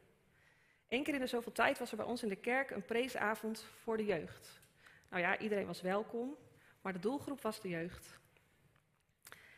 Eén 0.88 1.02
keer 1.02 1.14
in 1.14 1.20
de 1.20 1.26
zoveel 1.26 1.52
tijd 1.52 1.78
was 1.78 1.90
er 1.90 1.96
bij 1.96 2.06
ons 2.06 2.22
in 2.22 2.28
de 2.28 2.36
kerk 2.36 2.70
een 2.70 2.84
preesavond 2.84 3.64
voor 3.82 3.96
de 3.96 4.04
jeugd. 4.04 4.60
Nou 5.08 5.22
ja, 5.22 5.38
iedereen 5.38 5.66
was 5.66 5.80
welkom, 5.80 6.36
maar 6.80 6.92
de 6.92 6.98
doelgroep 6.98 7.40
was 7.40 7.60
de 7.60 7.68
jeugd. 7.68 8.18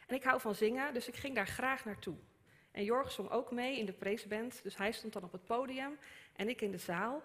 En 0.07 0.15
ik 0.15 0.23
hou 0.23 0.41
van 0.41 0.55
zingen, 0.55 0.95
dus 0.95 1.09
ik 1.09 1.17
ging 1.17 1.35
daar 1.35 1.47
graag 1.47 1.85
naartoe. 1.85 2.17
En 2.71 2.85
Jorg 2.85 3.13
zong 3.13 3.31
ook 3.31 3.51
mee 3.51 3.79
in 3.79 3.87
de 3.87 3.93
preesband, 3.93 4.63
dus 4.63 4.77
hij 4.77 4.93
stond 4.93 5.13
dan 5.13 5.25
op 5.25 5.33
het 5.33 5.47
podium 5.47 5.99
en 6.33 6.49
ik 6.49 6.61
in 6.61 6.71
de 6.71 6.79
zaal. 6.79 7.23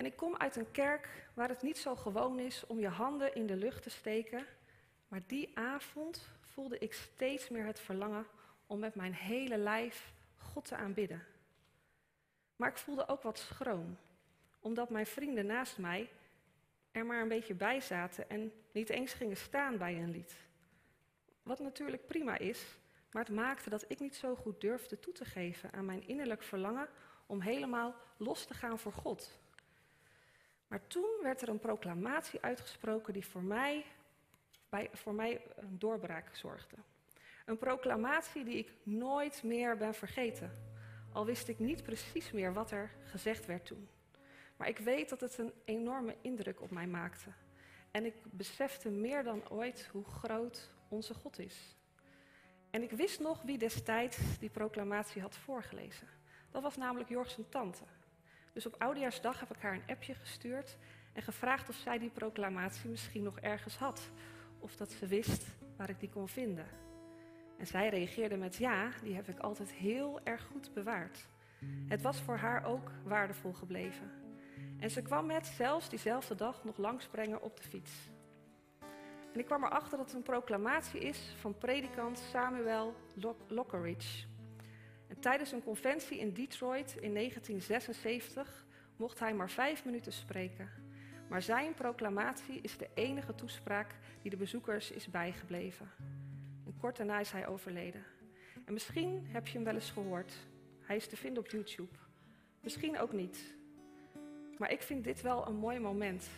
En 0.00 0.06
ik 0.06 0.16
kom 0.16 0.36
uit 0.36 0.56
een 0.56 0.70
kerk 0.70 1.08
waar 1.34 1.48
het 1.48 1.62
niet 1.62 1.78
zo 1.78 1.96
gewoon 1.96 2.38
is 2.38 2.66
om 2.66 2.78
je 2.78 2.88
handen 2.88 3.34
in 3.34 3.46
de 3.46 3.56
lucht 3.56 3.82
te 3.82 3.90
steken, 3.90 4.46
maar 5.08 5.20
die 5.26 5.50
avond 5.58 6.28
voelde 6.40 6.78
ik 6.78 6.92
steeds 6.92 7.48
meer 7.48 7.64
het 7.64 7.80
verlangen 7.80 8.26
om 8.66 8.78
met 8.78 8.94
mijn 8.94 9.14
hele 9.14 9.56
lijf 9.56 10.12
God 10.36 10.64
te 10.64 10.76
aanbidden. 10.76 11.24
Maar 12.56 12.68
ik 12.68 12.76
voelde 12.76 13.08
ook 13.08 13.22
wat 13.22 13.38
schroom, 13.38 13.96
omdat 14.60 14.90
mijn 14.90 15.06
vrienden 15.06 15.46
naast 15.46 15.78
mij 15.78 16.10
er 16.92 17.06
maar 17.06 17.22
een 17.22 17.28
beetje 17.28 17.54
bij 17.54 17.80
zaten 17.80 18.30
en 18.30 18.52
niet 18.72 18.90
eens 18.90 19.12
gingen 19.12 19.36
staan 19.36 19.78
bij 19.78 19.96
een 19.96 20.10
lied. 20.10 20.36
Wat 21.42 21.58
natuurlijk 21.58 22.06
prima 22.06 22.38
is, 22.38 22.64
maar 23.10 23.24
het 23.24 23.34
maakte 23.34 23.70
dat 23.70 23.84
ik 23.88 24.00
niet 24.00 24.16
zo 24.16 24.34
goed 24.34 24.60
durfde 24.60 24.98
toe 24.98 25.12
te 25.12 25.24
geven 25.24 25.72
aan 25.72 25.84
mijn 25.84 26.06
innerlijk 26.06 26.42
verlangen 26.42 26.88
om 27.26 27.40
helemaal 27.40 27.94
los 28.16 28.44
te 28.46 28.54
gaan 28.54 28.78
voor 28.78 28.92
God. 28.92 29.38
Maar 30.70 30.86
toen 30.86 31.18
werd 31.22 31.42
er 31.42 31.48
een 31.48 31.58
proclamatie 31.58 32.40
uitgesproken 32.40 33.12
die 33.12 33.26
voor 33.26 33.42
mij, 33.42 33.84
bij, 34.68 34.90
voor 34.92 35.14
mij 35.14 35.40
een 35.56 35.78
doorbraak 35.78 36.36
zorgde. 36.36 36.76
Een 37.44 37.58
proclamatie 37.58 38.44
die 38.44 38.56
ik 38.56 38.72
nooit 38.82 39.42
meer 39.42 39.76
ben 39.76 39.94
vergeten. 39.94 40.52
Al 41.12 41.26
wist 41.26 41.48
ik 41.48 41.58
niet 41.58 41.82
precies 41.82 42.32
meer 42.32 42.52
wat 42.52 42.70
er 42.70 42.90
gezegd 43.04 43.46
werd 43.46 43.66
toen. 43.66 43.88
Maar 44.56 44.68
ik 44.68 44.78
weet 44.78 45.08
dat 45.08 45.20
het 45.20 45.38
een 45.38 45.52
enorme 45.64 46.16
indruk 46.20 46.60
op 46.60 46.70
mij 46.70 46.86
maakte. 46.86 47.30
En 47.90 48.04
ik 48.04 48.14
besefte 48.24 48.90
meer 48.90 49.22
dan 49.22 49.48
ooit 49.48 49.88
hoe 49.92 50.04
groot 50.04 50.70
onze 50.88 51.14
God 51.14 51.38
is. 51.38 51.76
En 52.70 52.82
ik 52.82 52.90
wist 52.90 53.20
nog 53.20 53.42
wie 53.42 53.58
destijds 53.58 54.38
die 54.38 54.50
proclamatie 54.50 55.22
had 55.22 55.36
voorgelezen. 55.36 56.08
Dat 56.50 56.62
was 56.62 56.76
namelijk 56.76 57.08
Jorg 57.08 57.30
zijn 57.30 57.48
tante. 57.48 57.84
Dus 58.52 58.66
op 58.66 58.74
Oudejaarsdag 58.78 59.40
heb 59.40 59.54
ik 59.54 59.62
haar 59.62 59.74
een 59.74 59.86
appje 59.86 60.14
gestuurd 60.14 60.76
en 61.12 61.22
gevraagd 61.22 61.68
of 61.68 61.74
zij 61.74 61.98
die 61.98 62.10
proclamatie 62.10 62.90
misschien 62.90 63.22
nog 63.22 63.38
ergens 63.38 63.76
had. 63.76 64.10
Of 64.58 64.76
dat 64.76 64.90
ze 64.90 65.06
wist 65.06 65.46
waar 65.76 65.90
ik 65.90 66.00
die 66.00 66.08
kon 66.08 66.28
vinden. 66.28 66.66
En 67.58 67.66
zij 67.66 67.88
reageerde 67.88 68.36
met 68.36 68.56
ja, 68.56 68.90
die 69.02 69.14
heb 69.14 69.28
ik 69.28 69.38
altijd 69.38 69.72
heel 69.72 70.20
erg 70.24 70.42
goed 70.42 70.74
bewaard. 70.74 71.28
Het 71.88 72.02
was 72.02 72.20
voor 72.20 72.36
haar 72.36 72.64
ook 72.64 72.90
waardevol 73.04 73.52
gebleven. 73.52 74.10
En 74.78 74.90
ze 74.90 75.02
kwam 75.02 75.26
met 75.26 75.46
zelfs 75.46 75.88
diezelfde 75.88 76.34
dag 76.34 76.64
nog 76.64 76.76
langsbrengen 76.76 77.42
op 77.42 77.56
de 77.56 77.62
fiets. 77.62 77.92
En 79.32 79.38
ik 79.38 79.46
kwam 79.46 79.64
erachter 79.64 79.98
dat 79.98 80.06
het 80.06 80.16
een 80.16 80.22
proclamatie 80.22 81.00
is 81.00 81.34
van 81.40 81.58
predikant 81.58 82.18
Samuel 82.18 82.94
Lockeridge. 83.48 84.29
En 85.10 85.20
tijdens 85.20 85.52
een 85.52 85.62
conventie 85.62 86.18
in 86.18 86.32
Detroit 86.32 86.96
in 87.00 87.14
1976 87.14 88.66
mocht 88.96 89.18
hij 89.18 89.34
maar 89.34 89.50
vijf 89.50 89.84
minuten 89.84 90.12
spreken. 90.12 90.70
Maar 91.28 91.42
zijn 91.42 91.74
proclamatie 91.74 92.60
is 92.60 92.76
de 92.76 92.88
enige 92.94 93.34
toespraak 93.34 93.94
die 94.22 94.30
de 94.30 94.36
bezoekers 94.36 94.90
is 94.90 95.10
bijgebleven. 95.10 95.90
En 96.66 96.76
kort 96.80 96.96
daarna 96.96 97.20
is 97.20 97.30
hij 97.30 97.46
overleden. 97.46 98.04
En 98.64 98.72
misschien 98.72 99.26
heb 99.26 99.46
je 99.46 99.54
hem 99.54 99.64
wel 99.64 99.74
eens 99.74 99.90
gehoord. 99.90 100.32
Hij 100.80 100.96
is 100.96 101.06
te 101.06 101.16
vinden 101.16 101.42
op 101.42 101.50
YouTube. 101.50 101.96
Misschien 102.60 102.98
ook 102.98 103.12
niet. 103.12 103.54
Maar 104.58 104.72
ik 104.72 104.82
vind 104.82 105.04
dit 105.04 105.22
wel 105.22 105.46
een 105.46 105.56
mooi 105.56 105.78
moment. 105.78 106.28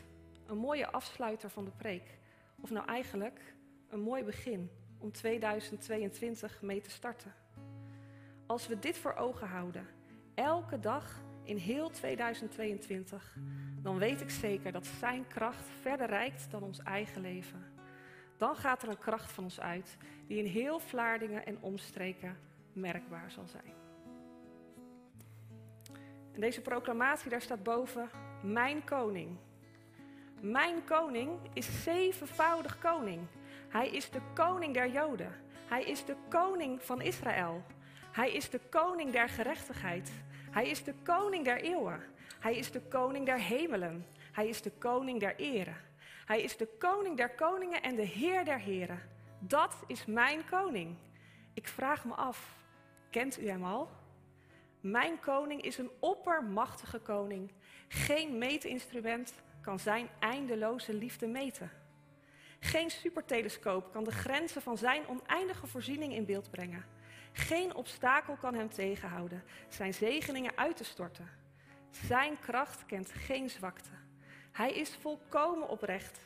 Een 0.46 0.58
mooie 0.58 0.90
afsluiter 0.90 1.50
van 1.50 1.64
de 1.64 1.70
preek. 1.70 2.18
Of 2.61 2.70
nou 2.70 2.87
eigenlijk 2.87 3.54
een 3.88 4.00
mooi 4.00 4.24
begin 4.24 4.70
om 4.98 5.12
2022 5.12 6.62
mee 6.62 6.80
te 6.80 6.90
starten. 6.90 7.41
Als 8.46 8.66
we 8.66 8.78
dit 8.78 8.98
voor 8.98 9.14
ogen 9.14 9.48
houden, 9.48 9.87
elke 10.35 10.81
dag 10.81 11.20
in 11.42 11.57
heel 11.57 11.90
2022, 11.90 13.37
dan 13.83 13.98
weet 13.98 14.20
ik 14.20 14.31
zeker 14.31 14.72
dat 14.72 14.87
Zijn 14.87 15.26
kracht 15.26 15.68
verder 15.81 16.07
reikt 16.07 16.50
dan 16.50 16.62
ons 16.62 16.78
eigen 16.78 17.20
leven. 17.20 17.72
Dan 18.37 18.57
gaat 18.57 18.83
er 18.83 18.88
een 18.88 18.98
kracht 18.98 19.33
van 19.33 19.44
ons 19.44 19.61
uit 19.61 19.96
die 20.26 20.38
in 20.38 20.50
heel 20.50 20.78
Vlaardingen 20.78 21.46
en 21.46 21.59
omstreken 21.61 22.37
merkbaar 22.72 23.31
zal 23.31 23.46
zijn. 23.46 23.74
En 26.33 26.40
deze 26.40 26.61
proclamatie, 26.61 27.31
daar 27.31 27.42
staat 27.42 27.62
boven, 27.62 28.11
mijn 28.42 28.85
koning. 28.85 29.37
Mijn 30.40 30.85
koning 30.85 31.31
is 31.52 31.83
zevenvoudig 31.83 32.78
koning. 32.78 33.20
Hij 33.68 33.88
is 33.88 34.11
de 34.11 34.20
koning 34.35 34.74
der 34.74 34.90
Joden. 34.90 35.33
Hij 35.68 35.85
is 35.85 36.05
de 36.05 36.16
koning 36.28 36.83
van 36.83 37.00
Israël. 37.00 37.62
Hij 38.12 38.33
is 38.33 38.51
de 38.51 38.61
koning 38.70 39.12
der 39.12 39.29
gerechtigheid. 39.29 40.12
Hij 40.51 40.68
is 40.68 40.85
de 40.85 40.94
koning 41.03 41.44
der 41.44 41.61
eeuwen. 41.61 42.01
Hij 42.40 42.57
is 42.57 42.70
de 42.70 42.81
koning 42.81 43.27
der 43.27 43.38
hemelen. 43.38 44.07
Hij 44.33 44.48
is 44.48 44.62
de 44.62 44.70
koning 44.70 45.20
der 45.20 45.37
ere. 45.37 45.72
Hij 46.25 46.42
is 46.42 46.57
de 46.57 46.68
koning 46.79 47.16
der 47.16 47.31
koningen 47.31 47.83
en 47.83 47.94
de 47.94 48.03
heer 48.03 48.44
der 48.44 48.59
heren. 48.59 49.01
Dat 49.38 49.77
is 49.87 50.05
mijn 50.07 50.44
koning. 50.51 50.96
Ik 51.55 51.68
vraag 51.68 52.05
me 52.05 52.14
af, 52.14 52.57
kent 53.11 53.40
u 53.40 53.48
hem 53.48 53.64
al? 53.64 53.88
Mijn 54.81 55.20
koning 55.20 55.62
is 55.62 55.79
een 55.79 55.90
oppermachtige 55.98 56.98
koning. 56.98 57.53
Geen 57.88 58.38
meetinstrument 58.38 59.35
kan 59.61 59.79
zijn 59.79 60.09
eindeloze 60.18 60.94
liefde 60.94 61.27
meten. 61.27 61.70
Geen 62.61 62.90
supertelescoop 62.90 63.92
kan 63.92 64.05
de 64.05 64.11
grenzen 64.11 64.62
van 64.62 64.79
zijn 64.79 65.07
oneindige 65.07 65.66
voorziening 65.66 66.12
in 66.12 66.25
beeld 66.25 66.51
brengen. 66.51 66.85
Geen 67.33 67.75
obstakel 67.75 68.37
kan 68.37 68.55
hem 68.55 68.71
tegenhouden 68.71 69.45
zijn 69.68 69.95
zegeningen 69.95 70.57
uit 70.57 70.77
te 70.77 70.85
storten. 70.85 71.31
Zijn 71.90 72.38
kracht 72.40 72.87
kent 72.87 73.11
geen 73.11 73.51
zwakte. 73.51 73.90
Hij 74.53 74.73
is 74.73 74.97
volkomen 75.01 75.68
oprecht. 75.68 76.21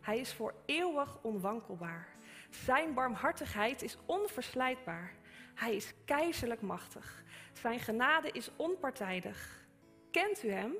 Hij 0.00 0.18
is 0.18 0.32
voor 0.32 0.54
eeuwig 0.66 1.18
onwankelbaar. 1.22 2.08
Zijn 2.50 2.94
barmhartigheid 2.94 3.82
is 3.82 3.96
onverslijtbaar. 4.06 5.12
Hij 5.54 5.74
is 5.74 5.92
keizerlijk 6.04 6.60
machtig. 6.60 7.22
Zijn 7.52 7.80
genade 7.80 8.30
is 8.30 8.50
onpartijdig. 8.56 9.66
Kent 10.10 10.44
u 10.44 10.50
hem? 10.50 10.74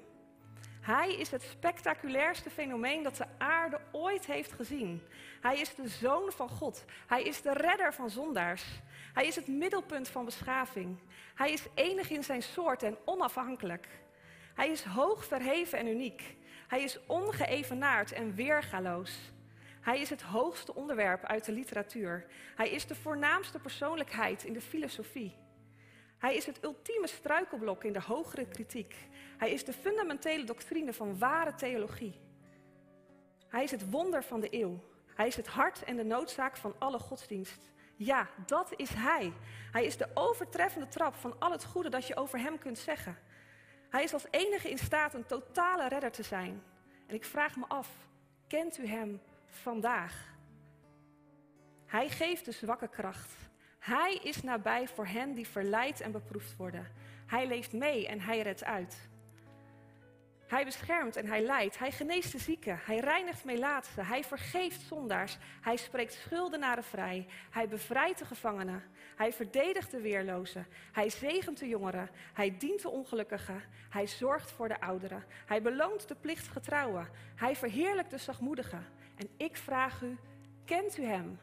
Hij 0.96 1.14
is 1.14 1.30
het 1.30 1.42
spectaculairste 1.42 2.50
fenomeen 2.50 3.02
dat 3.02 3.16
de 3.16 3.26
aarde 3.38 3.80
ooit 3.92 4.26
heeft 4.26 4.52
gezien. 4.52 5.02
Hij 5.40 5.60
is 5.60 5.74
de 5.74 5.88
zoon 5.88 6.32
van 6.32 6.48
God. 6.48 6.84
Hij 7.06 7.22
is 7.22 7.42
de 7.42 7.52
redder 7.52 7.94
van 7.94 8.10
zondaars. 8.10 8.64
Hij 9.12 9.26
is 9.26 9.36
het 9.36 9.46
middelpunt 9.46 10.08
van 10.08 10.24
beschaving. 10.24 10.98
Hij 11.34 11.52
is 11.52 11.66
enig 11.74 12.10
in 12.10 12.24
zijn 12.24 12.42
soort 12.42 12.82
en 12.82 12.96
onafhankelijk. 13.04 13.88
Hij 14.54 14.68
is 14.68 14.84
hoog 14.84 15.24
verheven 15.24 15.78
en 15.78 15.86
uniek. 15.86 16.36
Hij 16.68 16.82
is 16.82 16.98
ongeëvenaard 17.06 18.12
en 18.12 18.34
weergaloos. 18.34 19.18
Hij 19.80 20.00
is 20.00 20.10
het 20.10 20.22
hoogste 20.22 20.74
onderwerp 20.74 21.24
uit 21.24 21.44
de 21.44 21.52
literatuur. 21.52 22.26
Hij 22.56 22.70
is 22.70 22.86
de 22.86 22.94
voornaamste 22.94 23.58
persoonlijkheid 23.58 24.44
in 24.44 24.52
de 24.52 24.60
filosofie. 24.60 25.36
Hij 26.20 26.36
is 26.36 26.46
het 26.46 26.64
ultieme 26.64 27.06
struikelblok 27.06 27.84
in 27.84 27.92
de 27.92 28.00
hogere 28.00 28.46
kritiek. 28.46 28.94
Hij 29.38 29.50
is 29.50 29.64
de 29.64 29.72
fundamentele 29.72 30.44
doctrine 30.44 30.92
van 30.92 31.18
ware 31.18 31.54
theologie. 31.54 32.20
Hij 33.48 33.64
is 33.64 33.70
het 33.70 33.90
wonder 33.90 34.22
van 34.22 34.40
de 34.40 34.48
eeuw. 34.50 34.80
Hij 35.14 35.26
is 35.26 35.36
het 35.36 35.46
hart 35.46 35.84
en 35.84 35.96
de 35.96 36.04
noodzaak 36.04 36.56
van 36.56 36.74
alle 36.78 36.98
godsdienst. 36.98 37.70
Ja, 37.96 38.28
dat 38.46 38.72
is 38.76 38.90
Hij. 38.90 39.32
Hij 39.72 39.84
is 39.84 39.96
de 39.96 40.08
overtreffende 40.14 40.88
trap 40.88 41.14
van 41.14 41.38
al 41.38 41.50
het 41.50 41.64
goede 41.64 41.88
dat 41.88 42.06
je 42.06 42.16
over 42.16 42.38
Hem 42.38 42.58
kunt 42.58 42.78
zeggen. 42.78 43.18
Hij 43.90 44.02
is 44.02 44.12
als 44.12 44.26
enige 44.30 44.70
in 44.70 44.78
staat 44.78 45.14
een 45.14 45.26
totale 45.26 45.88
redder 45.88 46.10
te 46.10 46.22
zijn. 46.22 46.62
En 47.06 47.14
ik 47.14 47.24
vraag 47.24 47.56
me 47.56 47.64
af, 47.68 47.88
kent 48.46 48.78
u 48.78 48.86
Hem 48.86 49.20
vandaag? 49.46 50.28
Hij 51.86 52.08
geeft 52.08 52.44
de 52.44 52.52
zwakke 52.52 52.88
kracht. 52.88 53.49
Hij 53.80 54.20
is 54.22 54.42
nabij 54.42 54.88
voor 54.88 55.06
hen 55.06 55.34
die 55.34 55.48
verleid 55.48 56.00
en 56.00 56.12
beproefd 56.12 56.56
worden. 56.56 56.88
Hij 57.26 57.46
leeft 57.46 57.72
mee 57.72 58.06
en 58.06 58.20
hij 58.20 58.40
redt 58.42 58.64
uit. 58.64 59.08
Hij 60.46 60.64
beschermt 60.64 61.16
en 61.16 61.26
hij 61.26 61.42
leidt. 61.42 61.78
Hij 61.78 61.92
geneest 61.92 62.32
de 62.32 62.38
zieken. 62.38 62.80
Hij 62.84 62.98
reinigt 62.98 63.44
melaatsen. 63.44 64.06
Hij 64.06 64.24
vergeeft 64.24 64.80
zondaars. 64.80 65.38
Hij 65.60 65.76
spreekt 65.76 66.12
schuldenaren 66.12 66.84
vrij. 66.84 67.26
Hij 67.50 67.68
bevrijdt 67.68 68.18
de 68.18 68.24
gevangenen. 68.24 68.82
Hij 69.16 69.32
verdedigt 69.32 69.90
de 69.90 70.00
weerlozen. 70.00 70.66
Hij 70.92 71.10
zegent 71.10 71.58
de 71.58 71.68
jongeren. 71.68 72.10
Hij 72.32 72.56
dient 72.58 72.82
de 72.82 72.88
ongelukkigen. 72.88 73.62
Hij 73.90 74.06
zorgt 74.06 74.50
voor 74.50 74.68
de 74.68 74.80
ouderen. 74.80 75.24
Hij 75.46 75.62
beloont 75.62 76.08
de 76.08 76.14
plichtgetrouwen. 76.14 77.08
Hij 77.34 77.56
verheerlijkt 77.56 78.10
de 78.10 78.18
zachtmoedigen. 78.18 78.86
En 79.16 79.28
ik 79.36 79.56
vraag 79.56 80.02
u, 80.02 80.18
kent 80.64 80.98
u 80.98 81.04
hem? 81.04 81.38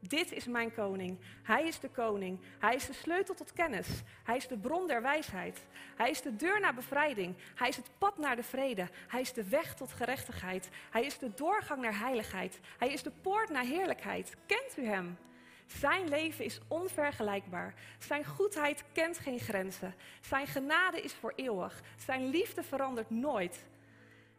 Dit 0.00 0.32
is 0.32 0.46
mijn 0.46 0.74
koning. 0.74 1.18
Hij 1.42 1.66
is 1.66 1.80
de 1.80 1.88
koning. 1.88 2.40
Hij 2.58 2.74
is 2.74 2.86
de 2.86 2.92
sleutel 2.92 3.34
tot 3.34 3.52
kennis. 3.52 3.88
Hij 4.24 4.36
is 4.36 4.48
de 4.48 4.58
bron 4.58 4.86
der 4.86 5.02
wijsheid. 5.02 5.66
Hij 5.96 6.10
is 6.10 6.22
de 6.22 6.36
deur 6.36 6.60
naar 6.60 6.74
bevrijding. 6.74 7.34
Hij 7.54 7.68
is 7.68 7.76
het 7.76 7.90
pad 7.98 8.18
naar 8.18 8.36
de 8.36 8.42
vrede. 8.42 8.88
Hij 9.08 9.20
is 9.20 9.32
de 9.32 9.48
weg 9.48 9.74
tot 9.74 9.92
gerechtigheid. 9.92 10.68
Hij 10.90 11.04
is 11.04 11.18
de 11.18 11.34
doorgang 11.34 11.82
naar 11.82 11.98
heiligheid. 11.98 12.60
Hij 12.78 12.92
is 12.92 13.02
de 13.02 13.12
poort 13.22 13.50
naar 13.50 13.64
heerlijkheid. 13.64 14.36
Kent 14.46 14.76
u 14.76 14.86
hem? 14.86 15.18
Zijn 15.66 16.08
leven 16.08 16.44
is 16.44 16.60
onvergelijkbaar. 16.68 17.74
Zijn 17.98 18.24
goedheid 18.24 18.84
kent 18.92 19.18
geen 19.18 19.40
grenzen. 19.40 19.94
Zijn 20.20 20.46
genade 20.46 21.00
is 21.00 21.12
voor 21.12 21.32
eeuwig. 21.36 21.82
Zijn 22.04 22.26
liefde 22.26 22.62
verandert 22.62 23.10
nooit. 23.10 23.64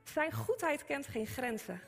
Zijn 0.04 0.32
goedheid 0.32 0.86
kent 0.86 1.08
geen 1.08 1.28
grenzen. 1.28 1.82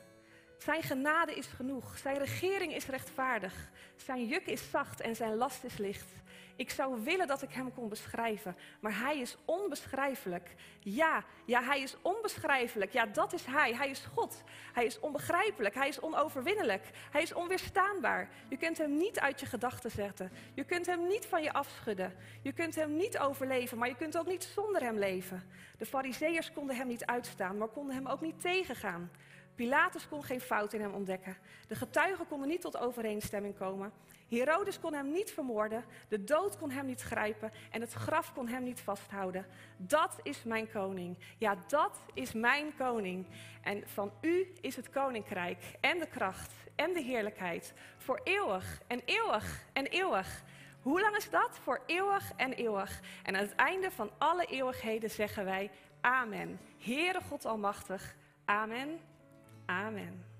Zijn 0.64 0.82
genade 0.82 1.34
is 1.34 1.46
genoeg. 1.46 1.98
Zijn 1.98 2.18
regering 2.18 2.74
is 2.74 2.86
rechtvaardig. 2.86 3.70
Zijn 3.96 4.26
juk 4.26 4.46
is 4.46 4.70
zacht 4.70 5.00
en 5.00 5.16
zijn 5.16 5.34
last 5.34 5.64
is 5.64 5.76
licht. 5.76 6.10
Ik 6.56 6.70
zou 6.70 7.04
willen 7.04 7.26
dat 7.26 7.42
ik 7.42 7.52
hem 7.52 7.74
kon 7.74 7.88
beschrijven, 7.88 8.56
maar 8.80 8.98
hij 8.98 9.18
is 9.18 9.36
onbeschrijfelijk. 9.44 10.54
Ja, 10.80 11.24
ja, 11.44 11.62
hij 11.62 11.80
is 11.80 11.96
onbeschrijfelijk. 12.02 12.92
Ja, 12.92 13.06
dat 13.06 13.32
is 13.32 13.44
hij. 13.44 13.74
Hij 13.74 13.90
is 13.90 14.04
God. 14.14 14.42
Hij 14.72 14.84
is 14.84 15.00
onbegrijpelijk. 15.00 15.74
Hij 15.74 15.88
is 15.88 16.00
onoverwinnelijk. 16.00 16.90
Hij 17.10 17.22
is 17.22 17.32
onweerstaanbaar. 17.32 18.28
Je 18.48 18.56
kunt 18.56 18.78
hem 18.78 18.96
niet 18.96 19.20
uit 19.20 19.40
je 19.40 19.46
gedachten 19.46 19.90
zetten. 19.90 20.32
Je 20.54 20.64
kunt 20.64 20.86
hem 20.86 21.06
niet 21.06 21.26
van 21.26 21.42
je 21.42 21.52
afschudden. 21.52 22.14
Je 22.42 22.52
kunt 22.52 22.74
hem 22.74 22.96
niet 22.96 23.18
overleven, 23.18 23.78
maar 23.78 23.88
je 23.88 23.96
kunt 23.96 24.18
ook 24.18 24.26
niet 24.26 24.44
zonder 24.54 24.82
hem 24.82 24.98
leven. 24.98 25.42
De 25.78 25.86
fariseeërs 25.86 26.52
konden 26.52 26.76
hem 26.76 26.86
niet 26.86 27.06
uitstaan, 27.06 27.58
maar 27.58 27.68
konden 27.68 27.94
hem 27.94 28.06
ook 28.06 28.20
niet 28.20 28.40
tegengaan. 28.40 29.10
Pilatus 29.54 30.08
kon 30.08 30.22
geen 30.22 30.40
fout 30.40 30.72
in 30.72 30.80
hem 30.80 30.94
ontdekken. 30.94 31.36
De 31.68 31.74
getuigen 31.74 32.26
konden 32.26 32.48
niet 32.48 32.60
tot 32.60 32.78
overeenstemming 32.78 33.56
komen. 33.58 33.92
Herodes 34.28 34.80
kon 34.80 34.94
hem 34.94 35.12
niet 35.12 35.30
vermoorden, 35.30 35.84
de 36.08 36.24
dood 36.24 36.58
kon 36.58 36.70
hem 36.70 36.86
niet 36.86 37.02
grijpen 37.02 37.52
en 37.70 37.80
het 37.80 37.92
graf 37.92 38.32
kon 38.32 38.48
hem 38.48 38.62
niet 38.62 38.80
vasthouden. 38.80 39.46
Dat 39.76 40.18
is 40.22 40.42
mijn 40.42 40.70
koning. 40.70 41.18
Ja, 41.38 41.56
dat 41.66 41.98
is 42.14 42.32
mijn 42.32 42.76
koning. 42.76 43.26
En 43.62 43.82
van 43.86 44.12
u 44.20 44.52
is 44.60 44.76
het 44.76 44.90
koninkrijk 44.90 45.58
en 45.80 45.98
de 45.98 46.06
kracht 46.06 46.52
en 46.76 46.92
de 46.92 47.02
heerlijkheid 47.02 47.72
voor 47.96 48.20
eeuwig 48.24 48.80
en 48.86 49.02
eeuwig 49.04 49.64
en 49.72 49.86
eeuwig. 49.86 50.42
Hoe 50.82 51.00
lang 51.00 51.16
is 51.16 51.30
dat? 51.30 51.58
Voor 51.62 51.80
eeuwig 51.86 52.32
en 52.36 52.52
eeuwig. 52.52 53.00
En 53.22 53.36
aan 53.36 53.42
het 53.42 53.54
einde 53.54 53.90
van 53.90 54.10
alle 54.18 54.44
eeuwigheden 54.44 55.10
zeggen 55.10 55.44
wij 55.44 55.70
Amen. 56.00 56.60
Heere 56.78 57.20
God 57.20 57.46
Almachtig. 57.46 58.14
Amen. 58.44 59.00
Amen. 59.72 60.31